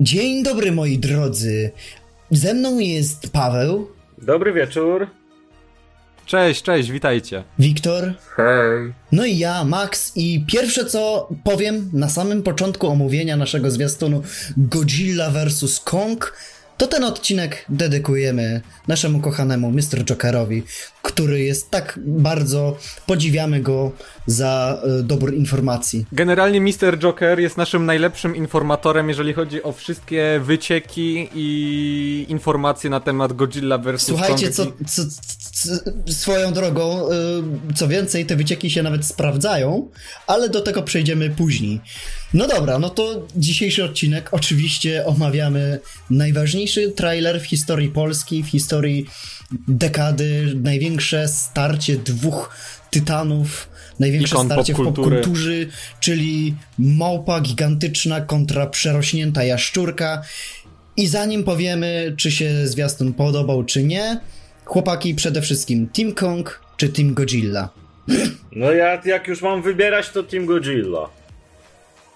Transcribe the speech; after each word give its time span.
Dzień 0.00 0.42
dobry 0.42 0.72
moi 0.72 0.98
drodzy. 0.98 1.70
Ze 2.30 2.54
mną 2.54 2.78
jest 2.78 3.32
Paweł. 3.32 3.88
Dobry 4.18 4.52
wieczór. 4.52 5.06
Cześć, 6.26 6.62
cześć, 6.62 6.90
witajcie. 6.90 7.44
Wiktor. 7.58 8.14
Hej. 8.36 8.92
No 9.12 9.24
i 9.24 9.38
ja, 9.38 9.64
Max. 9.64 10.12
I 10.16 10.44
pierwsze 10.46 10.84
co 10.84 11.28
powiem 11.44 11.90
na 11.92 12.08
samym 12.08 12.42
początku 12.42 12.86
omówienia 12.88 13.36
naszego 13.36 13.70
zwiastunu 13.70 14.22
Godzilla 14.56 15.30
vs. 15.30 15.80
Kong 15.80 16.36
to 16.80 16.86
ten 16.86 17.04
odcinek 17.04 17.64
dedykujemy 17.68 18.60
naszemu 18.88 19.20
kochanemu 19.20 19.70
Mr. 19.70 20.04
Jokerowi, 20.04 20.62
który 21.02 21.40
jest 21.40 21.70
tak 21.70 21.98
bardzo, 22.06 22.76
podziwiamy 23.06 23.60
go 23.60 23.92
za 24.26 24.82
y, 25.00 25.02
dobór 25.02 25.34
informacji. 25.34 26.06
Generalnie 26.12 26.60
Mr. 26.60 26.98
Joker 26.98 27.40
jest 27.40 27.56
naszym 27.56 27.86
najlepszym 27.86 28.36
informatorem, 28.36 29.08
jeżeli 29.08 29.32
chodzi 29.32 29.62
o 29.62 29.72
wszystkie 29.72 30.40
wycieki 30.44 31.28
i 31.34 32.26
informacje 32.28 32.90
na 32.90 33.00
temat 33.00 33.32
Godzilla 33.32 33.78
vs. 33.78 34.02
Słuchajcie, 34.02 34.46
Kong. 34.46 34.56
co, 34.56 34.64
co, 34.86 35.10
co, 35.10 35.49
swoją 36.08 36.52
drogą, 36.52 37.08
y, 37.70 37.74
co 37.74 37.88
więcej, 37.88 38.26
te 38.26 38.36
wycieki 38.36 38.70
się 38.70 38.82
nawet 38.82 39.06
sprawdzają, 39.06 39.88
ale 40.26 40.48
do 40.48 40.60
tego 40.60 40.82
przejdziemy 40.82 41.30
później. 41.30 41.80
No 42.34 42.48
dobra, 42.48 42.78
no 42.78 42.90
to 42.90 43.26
dzisiejszy 43.36 43.84
odcinek 43.84 44.28
oczywiście 44.32 45.06
omawiamy 45.06 45.80
najważniejszy 46.10 46.90
trailer 46.90 47.40
w 47.40 47.46
historii 47.46 47.88
Polski, 47.88 48.42
w 48.42 48.48
historii 48.48 49.06
dekady, 49.68 50.52
największe 50.62 51.28
starcie 51.28 51.96
dwóch 51.96 52.56
tytanów, 52.90 53.68
największe 53.98 54.34
Ikon 54.34 54.46
starcie 54.46 54.74
w 54.74 54.76
popkultury. 54.76 55.16
popkulturze, 55.16 55.52
czyli 56.00 56.54
małpa 56.78 57.40
gigantyczna 57.40 58.20
kontra 58.20 58.66
przerośnięta 58.66 59.44
jaszczurka. 59.44 60.22
I 60.96 61.06
zanim 61.06 61.44
powiemy, 61.44 62.14
czy 62.16 62.30
się 62.30 62.66
zwiastun 62.66 63.12
podobał, 63.12 63.64
czy 63.64 63.82
nie, 63.82 64.20
chłopaki 64.70 65.14
przede 65.14 65.42
wszystkim 65.42 65.88
Team 65.88 66.12
Kong 66.14 66.60
czy 66.76 66.88
Team 66.88 67.14
Godzilla? 67.14 67.68
No 68.52 68.72
ja 68.72 69.00
jak 69.04 69.28
już 69.28 69.42
mam 69.42 69.62
wybierać, 69.62 70.10
to 70.10 70.22
Team 70.22 70.46
Godzilla. 70.46 71.08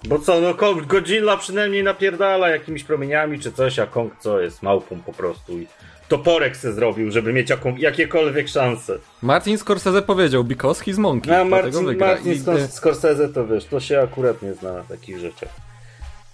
Bo 0.09 0.19
co, 0.19 0.41
no 0.41 0.55
Kong, 0.55 0.87
Godzilla 0.87 1.37
przynajmniej 1.37 1.83
napierdala 1.83 2.49
jakimiś 2.49 2.85
promieniami 2.85 3.41
czy 3.41 3.53
coś, 3.53 3.79
a 3.79 3.87
Kong 3.87 4.13
co 4.21 4.41
jest 4.41 4.63
małpą 4.63 5.01
po 5.01 5.13
prostu 5.13 5.59
i 5.59 5.67
toporek 6.09 6.57
se 6.57 6.73
zrobił, 6.73 7.11
żeby 7.11 7.33
mieć 7.33 7.51
jaką, 7.51 7.77
jakiekolwiek 7.77 8.49
szanse. 8.49 8.99
Martin 9.23 9.59
Scorsese 9.59 10.03
powiedział, 10.03 10.45
because 10.45 10.85
he's 10.85 10.99
monkey, 10.99 11.33
No, 11.33 11.45
Martin. 11.45 11.99
Martin 11.99 12.33
I, 12.33 12.69
Scorsese 12.69 13.29
to 13.29 13.47
wiesz, 13.47 13.65
to 13.65 13.81
się 13.81 14.01
akurat 14.01 14.43
nie 14.43 14.55
zna 14.55 14.73
na 14.73 14.83
takich 14.83 15.19
rzeczach. 15.19 15.64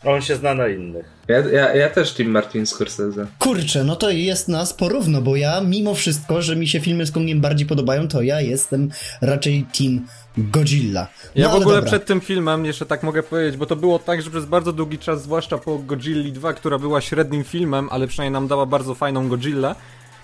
On 0.04 0.22
się 0.22 0.36
zna 0.36 0.54
na 0.54 0.68
innych. 0.68 1.06
Ja, 1.28 1.38
ja, 1.38 1.74
ja 1.74 1.90
też 1.90 2.12
Team 2.12 2.30
Martin 2.30 2.66
Scorsese. 2.66 3.26
Kurczę, 3.38 3.84
no 3.84 3.96
to 3.96 4.10
jest 4.10 4.48
nas 4.48 4.72
porówno, 4.72 5.22
bo 5.22 5.36
ja 5.36 5.60
mimo 5.60 5.94
wszystko, 5.94 6.42
że 6.42 6.56
mi 6.56 6.68
się 6.68 6.80
filmy 6.80 7.06
z 7.06 7.12
Kongiem 7.12 7.40
bardziej 7.40 7.66
podobają, 7.66 8.08
to 8.08 8.22
ja 8.22 8.40
jestem 8.40 8.90
raczej 9.20 9.66
Team 9.78 10.06
Godzilla. 10.38 11.08
No, 11.24 11.42
ja 11.42 11.48
w 11.48 11.54
ogóle 11.54 11.74
dobra. 11.74 11.90
przed 11.90 12.06
tym 12.06 12.20
filmem, 12.20 12.66
jeszcze 12.66 12.86
tak 12.86 13.02
mogę 13.02 13.22
powiedzieć, 13.22 13.56
bo 13.56 13.66
to 13.66 13.76
było 13.76 13.98
tak, 13.98 14.22
że 14.22 14.30
przez 14.30 14.44
bardzo 14.44 14.72
długi 14.72 14.98
czas, 14.98 15.22
zwłaszcza 15.22 15.58
po 15.58 15.78
Godzilli 15.78 16.32
2, 16.32 16.52
która 16.52 16.78
była 16.78 17.00
średnim 17.00 17.44
filmem, 17.44 17.88
ale 17.90 18.06
przynajmniej 18.06 18.32
nam 18.32 18.48
dała 18.48 18.66
bardzo 18.66 18.94
fajną 18.94 19.28
Godzillę, 19.28 19.74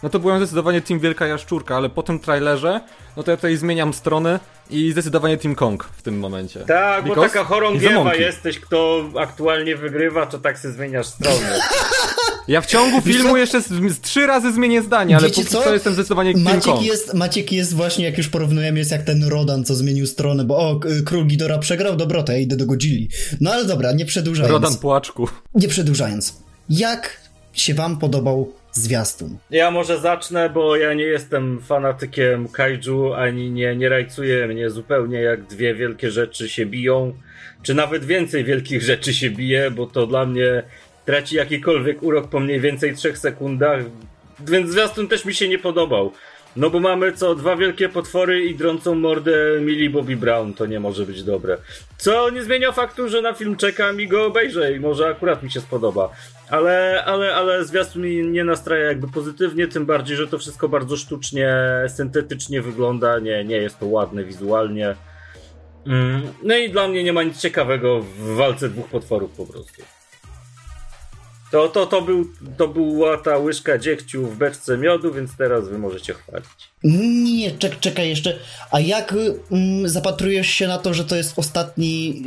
no 0.02 0.08
to 0.08 0.18
byłem 0.18 0.38
zdecydowanie 0.38 0.80
Team 0.80 1.00
Wielka 1.00 1.26
Jaszczurka, 1.26 1.76
ale 1.76 1.88
po 1.88 2.02
tym 2.02 2.18
trailerze, 2.18 2.80
no 3.16 3.22
to 3.22 3.30
ja 3.30 3.36
tutaj 3.36 3.56
zmieniam 3.56 3.94
stronę 3.94 4.40
i 4.70 4.92
zdecydowanie 4.92 5.38
Team 5.38 5.54
Kong 5.54 5.84
w 5.96 6.02
tym 6.02 6.18
momencie. 6.18 6.60
Tak, 6.60 7.02
bo 7.04 7.08
Because 7.08 7.28
taka 7.28 7.40
he's 7.40 7.46
a 7.46 7.48
chorągiewa 7.48 8.14
jesteś, 8.14 8.60
kto 8.60 9.04
aktualnie 9.18 9.76
wygrywa, 9.76 10.26
to 10.26 10.38
tak 10.38 10.58
się 10.58 10.72
zmieniasz 10.72 11.06
stronę. 11.06 11.58
Ja 12.48 12.60
w 12.60 12.66
ciągu 12.66 13.00
filmu 13.00 13.36
jeszcze 13.36 13.62
z, 13.62 13.68
z 13.68 14.00
trzy 14.00 14.26
razy 14.26 14.52
zmienię 14.52 14.82
zdanie, 14.82 15.16
ale 15.16 15.28
Wiecie 15.28 15.42
póki 15.42 15.52
co? 15.52 15.62
co 15.62 15.74
jestem 15.74 15.94
zdecydowanie 15.94 16.32
Team 16.32 16.44
Maciek 16.44 16.62
Kong. 16.62 16.82
jest, 16.82 17.14
Maciek 17.14 17.52
jest 17.52 17.74
właśnie, 17.74 18.04
jak 18.04 18.18
już 18.18 18.28
porównujemy, 18.28 18.78
jest 18.78 18.90
jak 18.90 19.02
ten 19.02 19.24
Rodan, 19.24 19.64
co 19.64 19.74
zmienił 19.74 20.06
stronę, 20.06 20.44
bo 20.44 20.56
o, 20.56 20.80
król 21.04 21.26
Gidora 21.26 21.58
przegrał, 21.58 21.96
dobra, 21.96 22.22
to 22.22 22.32
ja 22.32 22.38
idę 22.38 22.56
do 22.56 22.66
Godzilli. 22.66 23.08
No 23.40 23.52
ale 23.52 23.64
dobra, 23.64 23.92
nie 23.92 24.04
przedłużając. 24.04 24.52
Rodan 24.52 24.76
Płaczku. 24.76 25.28
Nie 25.54 25.68
przedłużając. 25.68 26.36
Jak 26.68 27.20
się 27.52 27.74
wam 27.74 27.98
podobał 27.98 28.52
zwiastun? 28.78 29.38
Ja 29.50 29.70
może 29.70 29.98
zacznę, 29.98 30.50
bo 30.50 30.76
ja 30.76 30.94
nie 30.94 31.04
jestem 31.04 31.60
fanatykiem 31.60 32.48
kaiju, 32.48 33.12
ani 33.12 33.50
nie, 33.50 33.76
nie 33.76 33.88
rajcuje 33.88 34.46
mnie 34.46 34.70
zupełnie 34.70 35.20
jak 35.20 35.42
dwie 35.42 35.74
wielkie 35.74 36.10
rzeczy 36.10 36.48
się 36.48 36.66
biją, 36.66 37.12
czy 37.62 37.74
nawet 37.74 38.04
więcej 38.04 38.44
wielkich 38.44 38.82
rzeczy 38.82 39.14
się 39.14 39.30
bije, 39.30 39.70
bo 39.70 39.86
to 39.86 40.06
dla 40.06 40.26
mnie 40.26 40.62
traci 41.04 41.36
jakikolwiek 41.36 42.02
urok 42.02 42.28
po 42.28 42.40
mniej 42.40 42.60
więcej 42.60 42.94
trzech 42.94 43.18
sekundach, 43.18 43.80
więc 44.48 44.70
zwiastun 44.70 45.08
też 45.08 45.24
mi 45.24 45.34
się 45.34 45.48
nie 45.48 45.58
podobał. 45.58 46.12
No 46.56 46.70
bo 46.70 46.80
mamy 46.80 47.12
co, 47.12 47.34
dwa 47.34 47.56
wielkie 47.56 47.88
potwory 47.88 48.44
i 48.44 48.54
drącą 48.54 48.94
mordę 48.94 49.36
Millie 49.60 49.90
Bobby 49.90 50.16
Brown, 50.16 50.54
to 50.54 50.66
nie 50.66 50.80
może 50.80 51.06
być 51.06 51.22
dobre. 51.22 51.58
Co 51.98 52.30
nie 52.30 52.42
zmienia 52.42 52.72
faktu, 52.72 53.08
że 53.08 53.22
na 53.22 53.32
film 53.32 53.56
czekam 53.56 54.00
i 54.00 54.08
go 54.08 54.26
obejrzę 54.26 54.72
i 54.72 54.80
może 54.80 55.08
akurat 55.08 55.42
mi 55.42 55.50
się 55.50 55.60
spodoba. 55.60 56.10
Ale, 56.50 57.04
ale, 57.06 57.34
ale 57.34 57.64
zwiastun 57.64 58.02
mi 58.02 58.26
nie 58.26 58.44
nastraja 58.44 58.84
jakby 58.84 59.08
pozytywnie, 59.08 59.68
tym 59.68 59.86
bardziej, 59.86 60.16
że 60.16 60.26
to 60.28 60.38
wszystko 60.38 60.68
bardzo 60.68 60.96
sztucznie, 60.96 61.56
syntetycznie 61.88 62.62
wygląda, 62.62 63.18
nie, 63.18 63.44
nie 63.44 63.56
jest 63.56 63.78
to 63.78 63.86
ładne 63.86 64.24
wizualnie. 64.24 64.94
Mm, 65.86 66.22
No 66.42 66.56
i 66.56 66.70
dla 66.70 66.88
mnie 66.88 67.04
nie 67.04 67.12
ma 67.12 67.22
nic 67.22 67.40
ciekawego 67.40 68.00
w 68.00 68.36
walce 68.36 68.68
dwóch 68.68 68.88
potworów 68.88 69.30
po 69.36 69.46
prostu. 69.46 69.82
To, 71.56 71.68
to, 71.68 71.86
to, 71.86 72.02
był, 72.02 72.24
to 72.56 72.68
była 72.68 73.16
ta 73.16 73.38
łyżka 73.38 73.78
dziegciu 73.78 74.26
w 74.26 74.36
beczce 74.36 74.78
miodu, 74.78 75.12
więc 75.12 75.36
teraz 75.36 75.68
wy 75.68 75.78
możecie 75.78 76.14
chwalić. 76.14 76.48
Nie, 76.84 77.50
czek, 77.50 77.80
czekaj 77.80 78.08
jeszcze. 78.08 78.38
A 78.70 78.80
jak 78.80 79.14
mm, 79.50 79.88
zapatrujesz 79.88 80.46
się 80.46 80.68
na 80.68 80.78
to, 80.78 80.94
że 80.94 81.04
to 81.04 81.16
jest 81.16 81.38
ostatni 81.38 82.22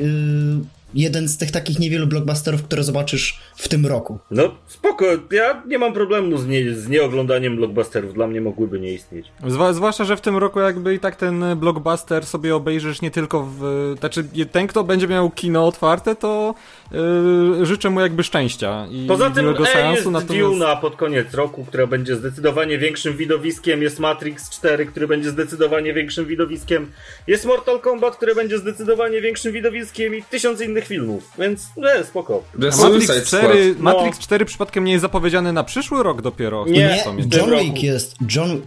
y, 0.66 0.79
jeden 0.94 1.28
z 1.28 1.38
tych 1.38 1.52
takich 1.52 1.80
niewielu 1.80 2.08
blockbusterów, 2.08 2.64
które 2.64 2.84
zobaczysz 2.84 3.40
w 3.56 3.68
tym 3.68 3.86
roku? 3.86 4.20
No 4.32 4.56
spoko, 4.68 5.06
ja 5.32 5.64
nie 5.68 5.80
mam 5.80 5.94
problemu 5.94 6.38
z, 6.38 6.48
nie, 6.48 6.74
z 6.76 6.90
nieoglądaniem 6.90 7.56
blockbusterów, 7.56 8.14
dla 8.14 8.28
mnie 8.28 8.42
mogłyby 8.42 8.80
nie 8.80 8.94
istnieć. 8.94 9.32
Zwa, 9.48 9.74
zwłaszcza, 9.74 10.04
że 10.04 10.18
w 10.18 10.22
tym 10.22 10.38
roku 10.38 10.60
jakby 10.60 10.94
i 10.94 11.00
tak 11.00 11.16
ten 11.16 11.44
blockbuster 11.56 12.26
sobie 12.26 12.56
obejrzysz 12.56 13.02
nie 13.02 13.12
tylko 13.12 13.48
w... 13.60 13.96
Znaczy, 14.00 14.24
ten 14.52 14.68
kto 14.68 14.84
będzie 14.84 15.08
miał 15.08 15.30
kino 15.30 15.68
otwarte, 15.68 16.16
to 16.16 16.56
yy, 16.92 17.66
życzę 17.66 17.90
mu 17.90 18.00
jakby 18.00 18.24
szczęścia 18.24 18.88
i 18.92 19.06
Poza 19.08 19.30
tym 19.30 19.46
miłego 19.46 19.64
e, 19.64 19.74
seansu, 19.74 19.96
jest 19.96 20.12
natomiast... 20.12 20.50
Duna 20.50 20.76
pod 20.76 20.96
koniec 20.96 21.34
roku, 21.34 21.66
która 21.66 21.88
będzie 21.88 22.16
zdecydowanie 22.16 22.78
większym 22.78 23.18
widowiskiem, 23.18 23.82
jest 23.82 24.00
Matrix 24.00 24.50
4, 24.50 24.86
który 24.86 25.08
będzie 25.08 25.30
zdecydowanie 25.30 25.94
większym 25.94 26.26
widowiskiem, 26.26 26.92
jest 27.28 27.46
Mortal 27.46 27.80
Kombat, 27.80 28.16
który 28.16 28.36
będzie 28.36 28.58
zdecydowanie 28.58 29.22
większym 29.22 29.54
widowiskiem 29.54 30.16
i 30.16 30.24
tysiąc 30.24 30.62
innych 30.62 30.79
filmów, 30.86 31.32
więc 31.40 31.68
nie, 31.78 32.04
spoko. 32.04 32.44
The 32.62 32.78
Matrix 32.78 33.04
Squad. 33.06 33.24
4, 33.26 33.76
No. 33.78 33.84
Matrix 33.84 34.20
4 34.20 34.46
przypadkiem 34.46 34.84
nie 34.84 34.92
jest 34.92 35.02
zapowiedziany 35.02 35.54
na 35.54 35.64
przyszły 35.64 36.04
rok 36.04 36.22
dopiero. 36.22 36.66
Nie. 36.68 37.04
John. 37.38 37.60
Wick 37.60 37.84
jest. 37.84 38.16
John, 38.36 38.62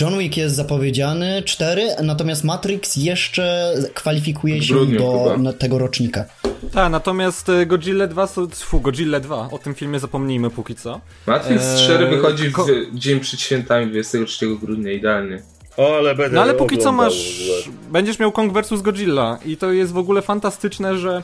John 0.00 0.18
Wick 0.18 0.36
jest 0.36 0.54
zapowiedziany 0.56 1.42
4, 1.42 1.82
natomiast 2.02 2.44
Matrix 2.44 2.96
jeszcze 2.96 3.74
kwalifikuje 3.94 4.62
się 4.62 4.74
grudniu 4.74 4.98
do 4.98 5.34
chyba. 5.36 5.52
tego 5.52 5.78
rocznika. 5.78 6.24
Tak, 6.72 6.92
natomiast 6.92 7.48
e, 7.48 7.66
Godzilla 7.66 8.06
2, 8.06 8.26
so- 8.26 8.46
fu, 8.54 8.80
Godzilla 8.80 9.20
2, 9.20 9.48
o 9.52 9.58
tym 9.58 9.74
filmie 9.74 9.98
zapomnijmy 9.98 10.50
póki 10.50 10.74
co. 10.74 11.00
Matrix 11.26 11.62
Eee, 11.64 11.84
4 11.84 12.06
wychodzi 12.06 12.52
ko- 12.52 12.66
w 12.92 12.98
dzień 12.98 13.20
przed 13.20 13.40
świętami 13.40 13.86
23 13.86 14.46
grudnia, 14.62 14.92
idealnie. 14.92 15.42
O, 15.76 15.96
ale 15.96 16.14
będę 16.14 16.34
No 16.36 16.42
ale 16.42 16.54
póki 16.54 16.78
co 16.78 16.92
masz, 16.92 17.48
będziesz 17.90 18.18
miał 18.18 18.32
Kong 18.32 18.52
vs 18.52 18.82
Godzilla 18.82 19.38
i 19.46 19.56
to 19.56 19.72
jest 19.72 19.92
w 19.92 19.98
ogóle 19.98 20.22
fantastyczne, 20.22 20.98
że 20.98 21.10
e, 21.16 21.22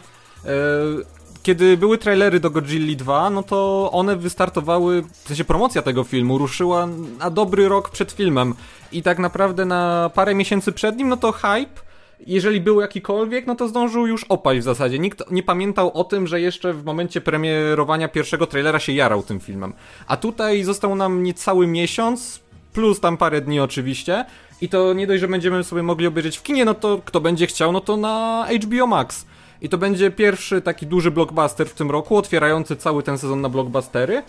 kiedy 1.42 1.76
były 1.76 1.98
trailery 1.98 2.40
do 2.40 2.50
Godzilli 2.50 2.96
2, 2.96 3.30
no 3.30 3.42
to 3.42 3.90
one 3.92 4.16
wystartowały, 4.16 5.02
w 5.02 5.28
sensie 5.28 5.44
promocja 5.44 5.82
tego 5.82 6.04
filmu 6.04 6.38
ruszyła 6.38 6.88
na 7.18 7.30
dobry 7.30 7.68
rok 7.68 7.90
przed 7.90 8.12
filmem 8.12 8.54
i 8.92 9.02
tak 9.02 9.18
naprawdę 9.18 9.64
na 9.64 10.10
parę 10.14 10.34
miesięcy 10.34 10.72
przed 10.72 10.96
nim, 10.96 11.08
no 11.08 11.16
to 11.16 11.32
hype 11.32 11.90
jeżeli 12.26 12.60
był 12.60 12.80
jakikolwiek, 12.80 13.46
no 13.46 13.54
to 13.54 13.68
zdążył 13.68 14.06
już 14.06 14.24
opaść 14.24 14.60
w 14.60 14.64
zasadzie. 14.64 14.98
Nikt 14.98 15.30
nie 15.30 15.42
pamiętał 15.42 15.90
o 15.94 16.04
tym, 16.04 16.26
że 16.26 16.40
jeszcze 16.40 16.72
w 16.72 16.84
momencie 16.84 17.20
premierowania 17.20 18.08
pierwszego 18.08 18.46
trailera 18.46 18.78
się 18.78 18.92
jarał 18.92 19.22
tym 19.22 19.40
filmem. 19.40 19.72
A 20.06 20.16
tutaj 20.16 20.62
został 20.64 20.94
nam 20.94 21.22
niecały 21.22 21.66
miesiąc, 21.66 22.40
plus 22.72 23.00
tam 23.00 23.16
parę 23.16 23.40
dni 23.40 23.60
oczywiście. 23.60 24.24
I 24.60 24.68
to 24.68 24.92
nie 24.92 25.06
dość, 25.06 25.20
że 25.20 25.28
będziemy 25.28 25.64
sobie 25.64 25.82
mogli 25.82 26.06
obejrzeć 26.06 26.38
w 26.38 26.42
kinie, 26.42 26.64
no 26.64 26.74
to 26.74 27.00
kto 27.04 27.20
będzie 27.20 27.46
chciał, 27.46 27.72
no 27.72 27.80
to 27.80 27.96
na 27.96 28.46
HBO 28.64 28.86
Max. 28.86 29.26
I 29.62 29.68
to 29.68 29.78
będzie 29.78 30.10
pierwszy 30.10 30.62
taki 30.62 30.86
duży 30.86 31.10
blockbuster 31.10 31.68
w 31.68 31.74
tym 31.74 31.90
roku, 31.90 32.16
otwierający 32.16 32.76
cały 32.76 33.02
ten 33.02 33.18
sezon 33.18 33.40
na 33.40 33.48
blockbustery. 33.48 34.22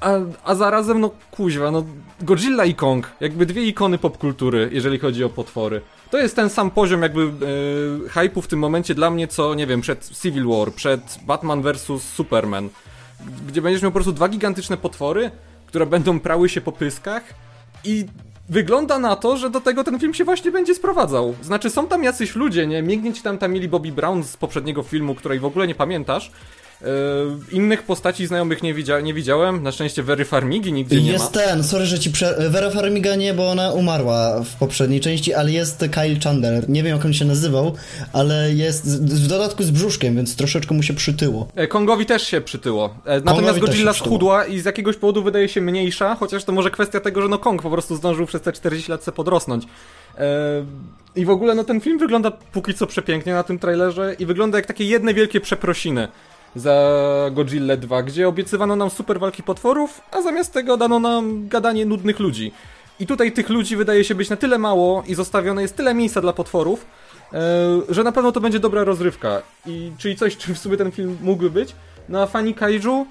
A, 0.00 0.10
a 0.44 0.54
zarazem, 0.54 1.00
no 1.00 1.10
kuźwa, 1.30 1.70
no 1.70 1.84
Godzilla 2.20 2.64
i 2.64 2.74
Kong, 2.74 3.10
jakby 3.20 3.46
dwie 3.46 3.62
ikony 3.66 3.98
popkultury, 3.98 4.68
jeżeli 4.72 4.98
chodzi 4.98 5.24
o 5.24 5.28
potwory. 5.28 5.80
To 6.10 6.18
jest 6.18 6.36
ten 6.36 6.50
sam 6.50 6.70
poziom 6.70 7.02
jakby 7.02 7.22
e, 7.22 7.28
hype'u 8.08 8.42
w 8.42 8.46
tym 8.46 8.58
momencie 8.58 8.94
dla 8.94 9.10
mnie, 9.10 9.28
co, 9.28 9.54
nie 9.54 9.66
wiem, 9.66 9.80
przed 9.80 10.10
Civil 10.22 10.46
War, 10.46 10.72
przed 10.72 11.18
Batman 11.26 11.62
vs. 11.62 12.02
Superman. 12.02 12.68
gdzie 13.48 13.62
będziesz 13.62 13.82
miał 13.82 13.90
po 13.90 13.94
prostu 13.94 14.12
dwa 14.12 14.28
gigantyczne 14.28 14.76
potwory, 14.76 15.30
które 15.66 15.86
będą 15.86 16.20
prały 16.20 16.48
się 16.48 16.60
po 16.60 16.72
pyskach 16.72 17.22
i 17.84 18.06
wygląda 18.50 18.98
na 18.98 19.16
to, 19.16 19.36
że 19.36 19.50
do 19.50 19.60
tego 19.60 19.84
ten 19.84 19.98
film 19.98 20.14
się 20.14 20.24
właśnie 20.24 20.50
będzie 20.50 20.74
sprowadzał. 20.74 21.34
Znaczy 21.42 21.70
są 21.70 21.86
tam 21.86 22.04
jacyś 22.04 22.36
ludzie, 22.36 22.66
nie? 22.66 22.82
Mięgnie 22.82 23.12
ci 23.12 23.22
tam 23.22 23.38
tam 23.38 23.52
mieli 23.52 23.68
Bobby 23.68 23.92
Brown 23.92 24.24
z 24.24 24.36
poprzedniego 24.36 24.82
filmu, 24.82 25.14
której 25.14 25.40
w 25.40 25.44
ogóle 25.44 25.66
nie 25.66 25.74
pamiętasz. 25.74 26.30
Yy, 26.82 26.86
innych 27.52 27.82
postaci 27.82 28.26
znajomych 28.26 28.62
nie, 28.62 28.74
widzia 28.74 29.00
nie 29.00 29.14
widziałem. 29.14 29.62
Na 29.62 29.72
szczęście 29.72 30.02
Very 30.02 30.24
Farmigi 30.24 30.72
nigdzie 30.72 31.02
nie 31.02 31.12
jest 31.12 31.34
ma. 31.34 31.40
ten, 31.40 31.64
sorry, 31.64 31.86
że 31.86 31.98
ci 31.98 32.10
prze... 32.10 32.50
Vera 32.50 32.70
Farmiga 32.70 33.16
nie, 33.16 33.34
bo 33.34 33.50
ona 33.50 33.72
umarła 33.72 34.42
w 34.44 34.54
poprzedniej 34.54 35.00
części, 35.00 35.34
ale 35.34 35.52
jest 35.52 35.78
Kyle 35.78 36.20
Chandler. 36.24 36.68
Nie 36.68 36.82
wiem, 36.82 36.96
jak 36.96 37.04
on 37.04 37.12
się 37.12 37.24
nazywał, 37.24 37.74
ale 38.12 38.52
jest 38.52 39.04
w 39.04 39.26
dodatku 39.26 39.62
z 39.62 39.70
brzuszkiem, 39.70 40.16
więc 40.16 40.36
troszeczkę 40.36 40.74
mu 40.74 40.82
się 40.82 40.94
przytyło. 40.94 41.48
E, 41.54 41.66
Kongowi 41.66 42.06
też 42.06 42.22
się 42.22 42.40
przytyło. 42.40 42.94
E, 43.04 43.20
Natomiast 43.20 43.54
też 43.54 43.60
Godzilla 43.60 43.92
schudła 43.92 44.44
i 44.44 44.58
z 44.60 44.64
jakiegoś 44.64 44.96
powodu 44.96 45.22
wydaje 45.22 45.48
się 45.48 45.60
mniejsza, 45.60 46.14
chociaż 46.14 46.44
to 46.44 46.52
może 46.52 46.70
kwestia 46.70 47.00
tego, 47.00 47.22
że 47.22 47.28
no 47.28 47.38
Kong 47.38 47.62
po 47.62 47.70
prostu 47.70 47.96
zdążył 47.96 48.26
przez 48.26 48.42
te 48.42 48.52
40 48.52 48.90
lat 48.90 49.04
se 49.04 49.12
podrosnąć. 49.12 49.64
E, 50.18 50.26
I 51.16 51.24
w 51.24 51.30
ogóle 51.30 51.54
no 51.54 51.64
ten 51.64 51.80
film 51.80 51.98
wygląda 51.98 52.30
póki 52.30 52.74
co 52.74 52.86
przepięknie 52.86 53.32
na 53.32 53.42
tym 53.42 53.58
trailerze 53.58 54.16
i 54.18 54.26
wygląda 54.26 54.58
jak 54.58 54.66
takie 54.66 54.84
jedne 54.84 55.14
wielkie 55.14 55.40
przeprosiny 55.40 56.08
za 56.56 57.30
Godzilla 57.32 57.76
2, 57.76 58.02
gdzie 58.02 58.28
obiecywano 58.28 58.76
nam 58.76 58.90
super 58.90 59.20
walki 59.20 59.42
potworów, 59.42 60.00
a 60.10 60.22
zamiast 60.22 60.52
tego 60.52 60.76
dano 60.76 60.98
nam 60.98 61.48
gadanie 61.48 61.86
nudnych 61.86 62.20
ludzi. 62.20 62.52
I 63.00 63.06
tutaj 63.06 63.32
tych 63.32 63.48
ludzi 63.48 63.76
wydaje 63.76 64.04
się 64.04 64.14
być 64.14 64.30
na 64.30 64.36
tyle 64.36 64.58
mało 64.58 65.02
i 65.06 65.14
zostawione 65.14 65.62
jest 65.62 65.76
tyle 65.76 65.94
miejsca 65.94 66.20
dla 66.20 66.32
potworów, 66.32 66.86
e, 67.32 67.38
że 67.88 68.04
na 68.04 68.12
pewno 68.12 68.32
to 68.32 68.40
będzie 68.40 68.60
dobra 68.60 68.84
rozrywka. 68.84 69.42
I 69.66 69.92
czyli 69.98 70.16
coś, 70.16 70.36
czym 70.36 70.54
w 70.54 70.58
sumie 70.58 70.76
ten 70.76 70.90
film 70.90 71.18
mógłby 71.22 71.50
być. 71.50 71.74
No 72.08 72.22
a 72.22 72.26
fani 72.26 72.54
kaiju 72.54 73.06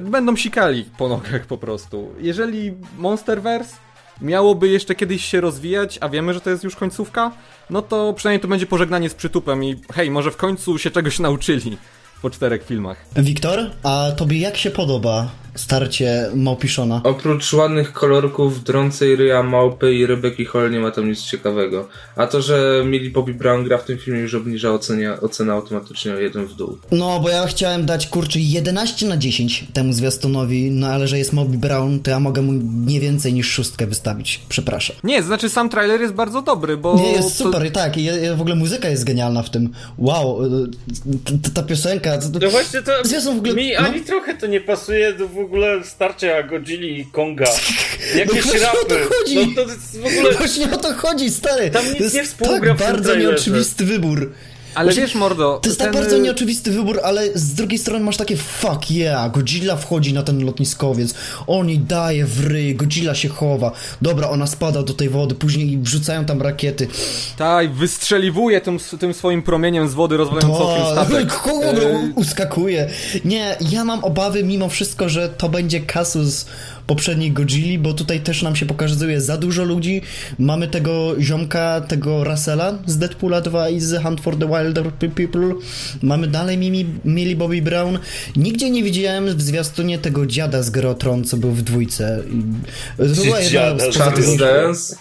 będą 0.00 0.36
sikali 0.36 0.84
po 0.98 1.08
nogach 1.08 1.46
po 1.46 1.58
prostu. 1.58 2.14
Jeżeli 2.18 2.74
Monsterverse 2.98 3.76
miałoby 4.20 4.68
jeszcze 4.68 4.94
kiedyś 4.94 5.24
się 5.24 5.40
rozwijać, 5.40 5.98
a 6.00 6.08
wiemy, 6.08 6.34
że 6.34 6.40
to 6.40 6.50
jest 6.50 6.64
już 6.64 6.76
końcówka, 6.76 7.32
no 7.70 7.82
to 7.82 8.12
przynajmniej 8.12 8.40
to 8.40 8.48
będzie 8.48 8.66
pożegnanie 8.66 9.10
z 9.10 9.14
przytupem 9.14 9.64
i 9.64 9.80
hej, 9.92 10.10
może 10.10 10.30
w 10.30 10.36
końcu 10.36 10.78
się 10.78 10.90
czegoś 10.90 11.18
nauczyli 11.18 11.78
po 12.22 12.30
czterech 12.30 12.66
filmach. 12.66 13.04
Wiktor, 13.16 13.70
a 13.82 14.12
tobie 14.16 14.38
jak 14.38 14.56
się 14.56 14.70
podoba 14.70 15.30
starcie 15.54 16.30
Małpiszona? 16.34 17.00
Oprócz 17.04 17.52
ładnych 17.52 17.92
kolorków, 17.92 18.64
drącej 18.64 19.16
ryja 19.16 19.42
małpy 19.42 19.94
i 19.94 20.06
Rebeki 20.06 20.44
Hall 20.44 20.70
nie 20.70 20.80
ma 20.80 20.90
tam 20.90 21.08
nic 21.08 21.22
ciekawego. 21.22 21.88
A 22.16 22.26
to, 22.26 22.42
że 22.42 22.82
Millie 22.86 23.10
Bobby 23.10 23.34
Brown 23.34 23.64
gra 23.64 23.78
w 23.78 23.84
tym 23.84 23.98
filmie 23.98 24.20
już 24.20 24.34
obniża 24.34 24.70
ocenia, 24.72 25.20
ocenę 25.20 25.52
automatycznie 25.52 26.12
o 26.14 26.16
jeden 26.18 26.46
w 26.46 26.54
dół. 26.54 26.78
No, 26.90 27.20
bo 27.20 27.28
ja 27.28 27.46
chciałem 27.46 27.86
dać 27.86 28.06
kurczę 28.06 28.38
11 28.40 29.06
na 29.06 29.16
10 29.16 29.66
temu 29.72 29.92
zwiastunowi, 29.92 30.70
no 30.70 30.86
ale 30.86 31.08
że 31.08 31.18
jest 31.18 31.32
Moby 31.32 31.58
Brown, 31.58 32.00
to 32.00 32.10
ja 32.10 32.20
mogę 32.20 32.42
mu 32.42 32.52
nie 32.86 33.00
więcej 33.00 33.32
niż 33.32 33.50
szóstkę 33.50 33.86
wystawić. 33.86 34.40
Przepraszam. 34.48 34.96
Nie, 35.04 35.22
znaczy 35.22 35.48
sam 35.48 35.68
trailer 35.68 36.00
jest 36.00 36.14
bardzo 36.14 36.42
dobry, 36.42 36.76
bo... 36.76 36.96
Nie, 36.96 37.12
jest 37.12 37.38
to- 37.38 37.44
super, 37.44 37.66
i 37.66 37.70
tak, 37.70 37.96
i, 37.96 38.04
i 38.04 38.10
w 38.36 38.40
ogóle 38.40 38.54
muzyka 38.54 38.88
jest 38.88 39.04
genialna 39.04 39.42
w 39.42 39.50
tym. 39.50 39.70
Wow, 39.98 40.44
y, 40.44 40.48
t- 41.42 41.50
ta 41.54 41.62
piosenka. 41.62 42.18
to- 42.18 42.38
No 42.42 42.50
właśnie 42.50 42.82
to 42.82 42.92
Zwiastun 43.04 43.34
w 43.36 43.38
ogóle- 43.38 43.54
mi 43.54 43.72
no. 43.72 43.78
ani 43.78 44.00
trochę 44.00 44.34
to 44.34 44.46
nie 44.46 44.60
pasuje 44.60 45.12
do 45.12 45.28
ogóle 45.42 45.84
starcia 45.84 46.42
Godzilli 46.42 47.00
i 47.00 47.06
Konga. 47.06 47.44
Jakieś 48.16 48.42
właśnie 48.44 48.70
o 48.70 48.84
to 48.84 48.98
rapy. 48.98 49.08
chodzi. 49.14 49.36
No 49.36 49.64
to 49.64 49.70
jest 49.70 50.00
w 50.00 50.06
ogóle... 50.06 50.32
Właśnie 50.32 50.72
o 50.72 50.76
to 50.76 50.94
chodzi, 50.94 51.30
stary. 51.30 51.70
Tam 51.70 51.84
nic 52.00 52.14
nie 52.14 52.24
współgra 52.24 52.74
tak 52.74 52.76
w 52.76 52.80
tym 52.80 52.92
bardzo 52.92 53.14
nieoczywisty 53.14 53.84
wybór. 53.84 54.32
Ale 54.74 54.86
Właśnie- 54.86 55.02
wiesz, 55.02 55.14
mordo... 55.14 55.58
To 55.62 55.68
jest 55.68 55.78
tak 55.78 55.92
ten, 55.92 56.00
bardzo 56.00 56.16
y, 56.16 56.20
nieoczywisty 56.20 56.70
wybór, 56.70 57.00
ale 57.04 57.28
z 57.34 57.54
drugiej 57.54 57.78
strony 57.78 58.04
masz 58.04 58.16
takie 58.16 58.36
fuck 58.36 58.90
yeah, 58.90 59.32
Godzilla 59.32 59.76
wchodzi 59.76 60.12
na 60.12 60.22
ten 60.22 60.44
lotniskowiec, 60.44 61.14
on 61.46 61.68
jej 61.68 61.78
daje 61.78 62.26
w 62.26 62.46
ryj, 62.46 62.74
Godzilla 62.74 63.14
się 63.14 63.28
chowa, 63.28 63.72
dobra, 64.02 64.28
ona 64.28 64.46
spada 64.46 64.82
do 64.82 64.94
tej 64.94 65.08
wody, 65.08 65.34
później 65.34 65.78
wrzucają 65.78 66.24
tam 66.24 66.42
rakiety. 66.42 66.88
Tak, 67.36 67.72
wystrzeliwuje 67.72 68.60
tym, 68.60 68.78
tym 69.00 69.14
swoim 69.14 69.42
promieniem 69.42 69.88
z 69.88 69.94
wody, 69.94 70.16
rozwalając 70.16 70.56
okiem 70.56 70.86
statek. 70.92 71.28
Kogo 71.32 71.72
E, 71.72 72.12
uskakuje. 72.14 72.90
Nie, 73.24 73.56
ja 73.70 73.84
mam 73.84 74.04
obawy 74.04 74.44
mimo 74.44 74.68
wszystko, 74.68 75.08
że 75.08 75.28
to 75.28 75.48
będzie 75.48 75.80
kasus 75.80 76.46
poprzedniej 76.86 77.32
Godzilli, 77.32 77.78
bo 77.78 77.92
tutaj 77.92 78.20
też 78.20 78.42
nam 78.42 78.56
się 78.56 78.66
pokazuje 78.66 79.20
za 79.20 79.36
dużo 79.36 79.64
ludzi. 79.64 80.02
Mamy 80.38 80.68
tego 80.68 81.14
ziomka, 81.20 81.80
tego 81.80 82.24
Russella 82.24 82.78
z 82.86 82.98
Deadpoola 82.98 83.40
2 83.40 83.68
i 83.68 83.80
z 83.80 84.02
Hunt 84.02 84.20
for 84.20 84.38
the 84.38 84.46
Wilder 84.46 84.92
People. 84.92 85.54
Mamy 86.02 86.26
dalej 86.28 86.58
Mimi, 86.58 86.86
Millie 87.04 87.36
Bobby 87.36 87.62
Brown. 87.62 87.98
Nigdzie 88.36 88.70
nie 88.70 88.82
widziałem 88.82 89.36
w 89.36 89.42
zwiastunie 89.42 89.98
tego 89.98 90.26
dziada 90.26 90.62
z 90.62 90.70
Gry 90.70 90.88
o 90.88 90.94
Tron, 90.94 91.24
co 91.24 91.36
był 91.36 91.50
w 91.50 91.62
dwójce. 91.62 92.22
To 92.96 93.22
była 93.24 93.40
jedna 93.40 93.78
z 93.78 93.94
z 93.94 93.98
Charles 93.98 94.36
Dance? 94.36 94.96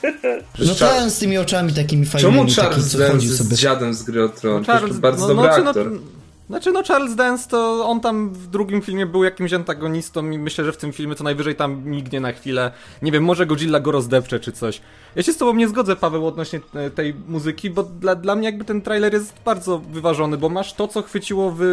No 0.59 0.75
ten 0.75 1.11
z 1.11 1.17
tymi 1.17 1.37
oczami 1.37 1.73
takimi 1.73 2.05
fajnymi, 2.05 2.33
Czemu 2.33 2.45
taki, 2.45 2.55
Charles 2.61 2.91
co 2.91 2.97
Dance 2.97 3.27
sobie. 3.27 3.55
dziadem 3.55 3.93
z 3.93 4.03
gry 4.03 4.23
o 4.23 4.29
Tron? 4.29 4.65
Charles, 4.65 4.97
bardzo 4.97 5.27
no, 5.27 5.35
dobry 5.35 5.51
znaczy, 5.53 5.69
aktor. 5.69 5.91
No, 5.91 6.20
znaczy, 6.51 6.71
no 6.71 6.83
Charles 6.83 7.15
Dance 7.15 7.49
to 7.49 7.85
on 7.85 7.99
tam 7.99 8.29
w 8.33 8.47
drugim 8.47 8.81
filmie 8.81 9.05
był 9.05 9.23
jakimś 9.23 9.53
antagonistą 9.53 10.31
i 10.31 10.37
myślę, 10.37 10.65
że 10.65 10.71
w 10.71 10.77
tym 10.77 10.93
filmie 10.93 11.15
to 11.15 11.23
najwyżej 11.23 11.55
tam 11.55 11.83
mignie 11.85 12.19
na 12.19 12.31
chwilę. 12.31 12.71
Nie 13.01 13.11
wiem, 13.11 13.23
może 13.23 13.45
Godzilla 13.45 13.79
go 13.79 13.91
rozdepcze 13.91 14.39
czy 14.39 14.51
coś. 14.51 14.81
Ja 15.15 15.23
się 15.23 15.33
z 15.33 15.37
tobą 15.37 15.53
nie 15.53 15.67
zgodzę, 15.67 15.95
Paweł, 15.95 16.27
odnośnie 16.27 16.59
e, 16.75 16.89
tej 16.89 17.13
muzyki, 17.27 17.69
bo 17.69 17.83
dla, 17.83 18.15
dla 18.15 18.35
mnie 18.35 18.45
jakby 18.45 18.65
ten 18.65 18.81
trailer 18.81 19.13
jest 19.13 19.33
bardzo 19.45 19.79
wyważony, 19.79 20.37
bo 20.37 20.49
masz 20.49 20.73
to, 20.73 20.87
co 20.87 21.01
chwyciło 21.01 21.55
w 21.57 21.63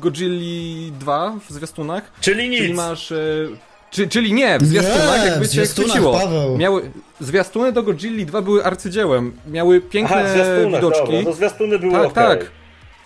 Godzilli 0.00 0.92
2 1.00 1.34
w 1.48 1.52
zwiastunach. 1.52 2.12
Czyli 2.20 2.48
nic. 2.48 2.60
Czyli 2.60 2.74
masz... 2.74 3.12
E, 3.12 3.16
czy, 3.90 4.08
czyli 4.08 4.32
nie, 4.32 4.58
w 4.58 4.66
zwiastunach 4.66 5.20
Nie, 5.20 5.26
jakby 5.26 5.44
cię 5.44 5.50
zwiastunach, 5.66 5.90
chwyciło. 5.90 6.20
Miały, 6.58 6.90
zwiastuny 7.20 7.72
do 7.72 7.82
Godzilli 7.82 8.26
2 8.26 8.42
były 8.42 8.64
arcydziełem. 8.64 9.32
Miały 9.50 9.80
piękne 9.80 10.16
Aha, 10.16 10.66
widoczki. 10.76 11.00
dobra, 11.06 11.22
no 11.24 11.32
zwiastuny 11.32 11.78
były 11.78 11.92
Tak, 11.92 12.04
okej. 12.04 12.14
tak. 12.38 12.50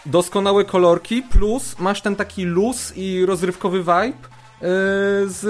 Doskonałe 0.06 0.64
kolorki, 0.64 1.22
plus 1.22 1.78
masz 1.78 2.02
ten 2.02 2.16
taki 2.16 2.44
luz 2.44 2.92
i 2.96 3.26
rozrywkowy 3.26 3.78
vibe 3.78 4.04
yy, 4.04 4.68
z 5.26 5.42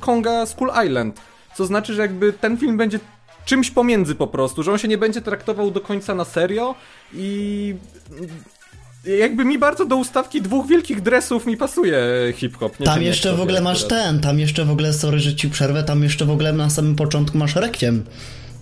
Konga 0.00 0.46
Skull 0.46 0.70
Island. 0.86 1.20
Co 1.56 1.66
znaczy, 1.66 1.94
że 1.94 2.02
jakby 2.02 2.32
ten 2.32 2.56
film 2.56 2.76
będzie 2.76 2.98
czymś 3.44 3.70
pomiędzy 3.70 4.14
po 4.14 4.26
prostu, 4.26 4.62
że 4.62 4.72
on 4.72 4.78
się 4.78 4.88
nie 4.88 4.98
będzie 4.98 5.20
traktował 5.20 5.70
do 5.70 5.80
końca 5.80 6.14
na 6.14 6.24
serio 6.24 6.74
i 7.14 7.74
jakby 9.18 9.44
mi 9.44 9.58
bardzo 9.58 9.84
do 9.86 9.96
ustawki 9.96 10.42
dwóch 10.42 10.66
wielkich 10.66 11.00
dresów 11.00 11.46
mi 11.46 11.56
pasuje 11.56 11.98
hip-hop. 12.34 12.76
Tam 12.84 13.02
jeszcze 13.02 13.32
w 13.36 13.40
ogóle 13.40 13.60
masz 13.60 13.84
akurat. 13.84 14.02
ten, 14.02 14.20
tam 14.20 14.38
jeszcze 14.38 14.64
w 14.64 14.70
ogóle, 14.70 14.92
sorry, 14.92 15.18
że 15.18 15.34
ci 15.34 15.48
przerwę, 15.50 15.84
tam 15.84 16.02
jeszcze 16.02 16.24
w 16.24 16.30
ogóle 16.30 16.52
na 16.52 16.70
samym 16.70 16.96
początku 16.96 17.38
masz 17.38 17.56
Rekwiem. 17.56 18.04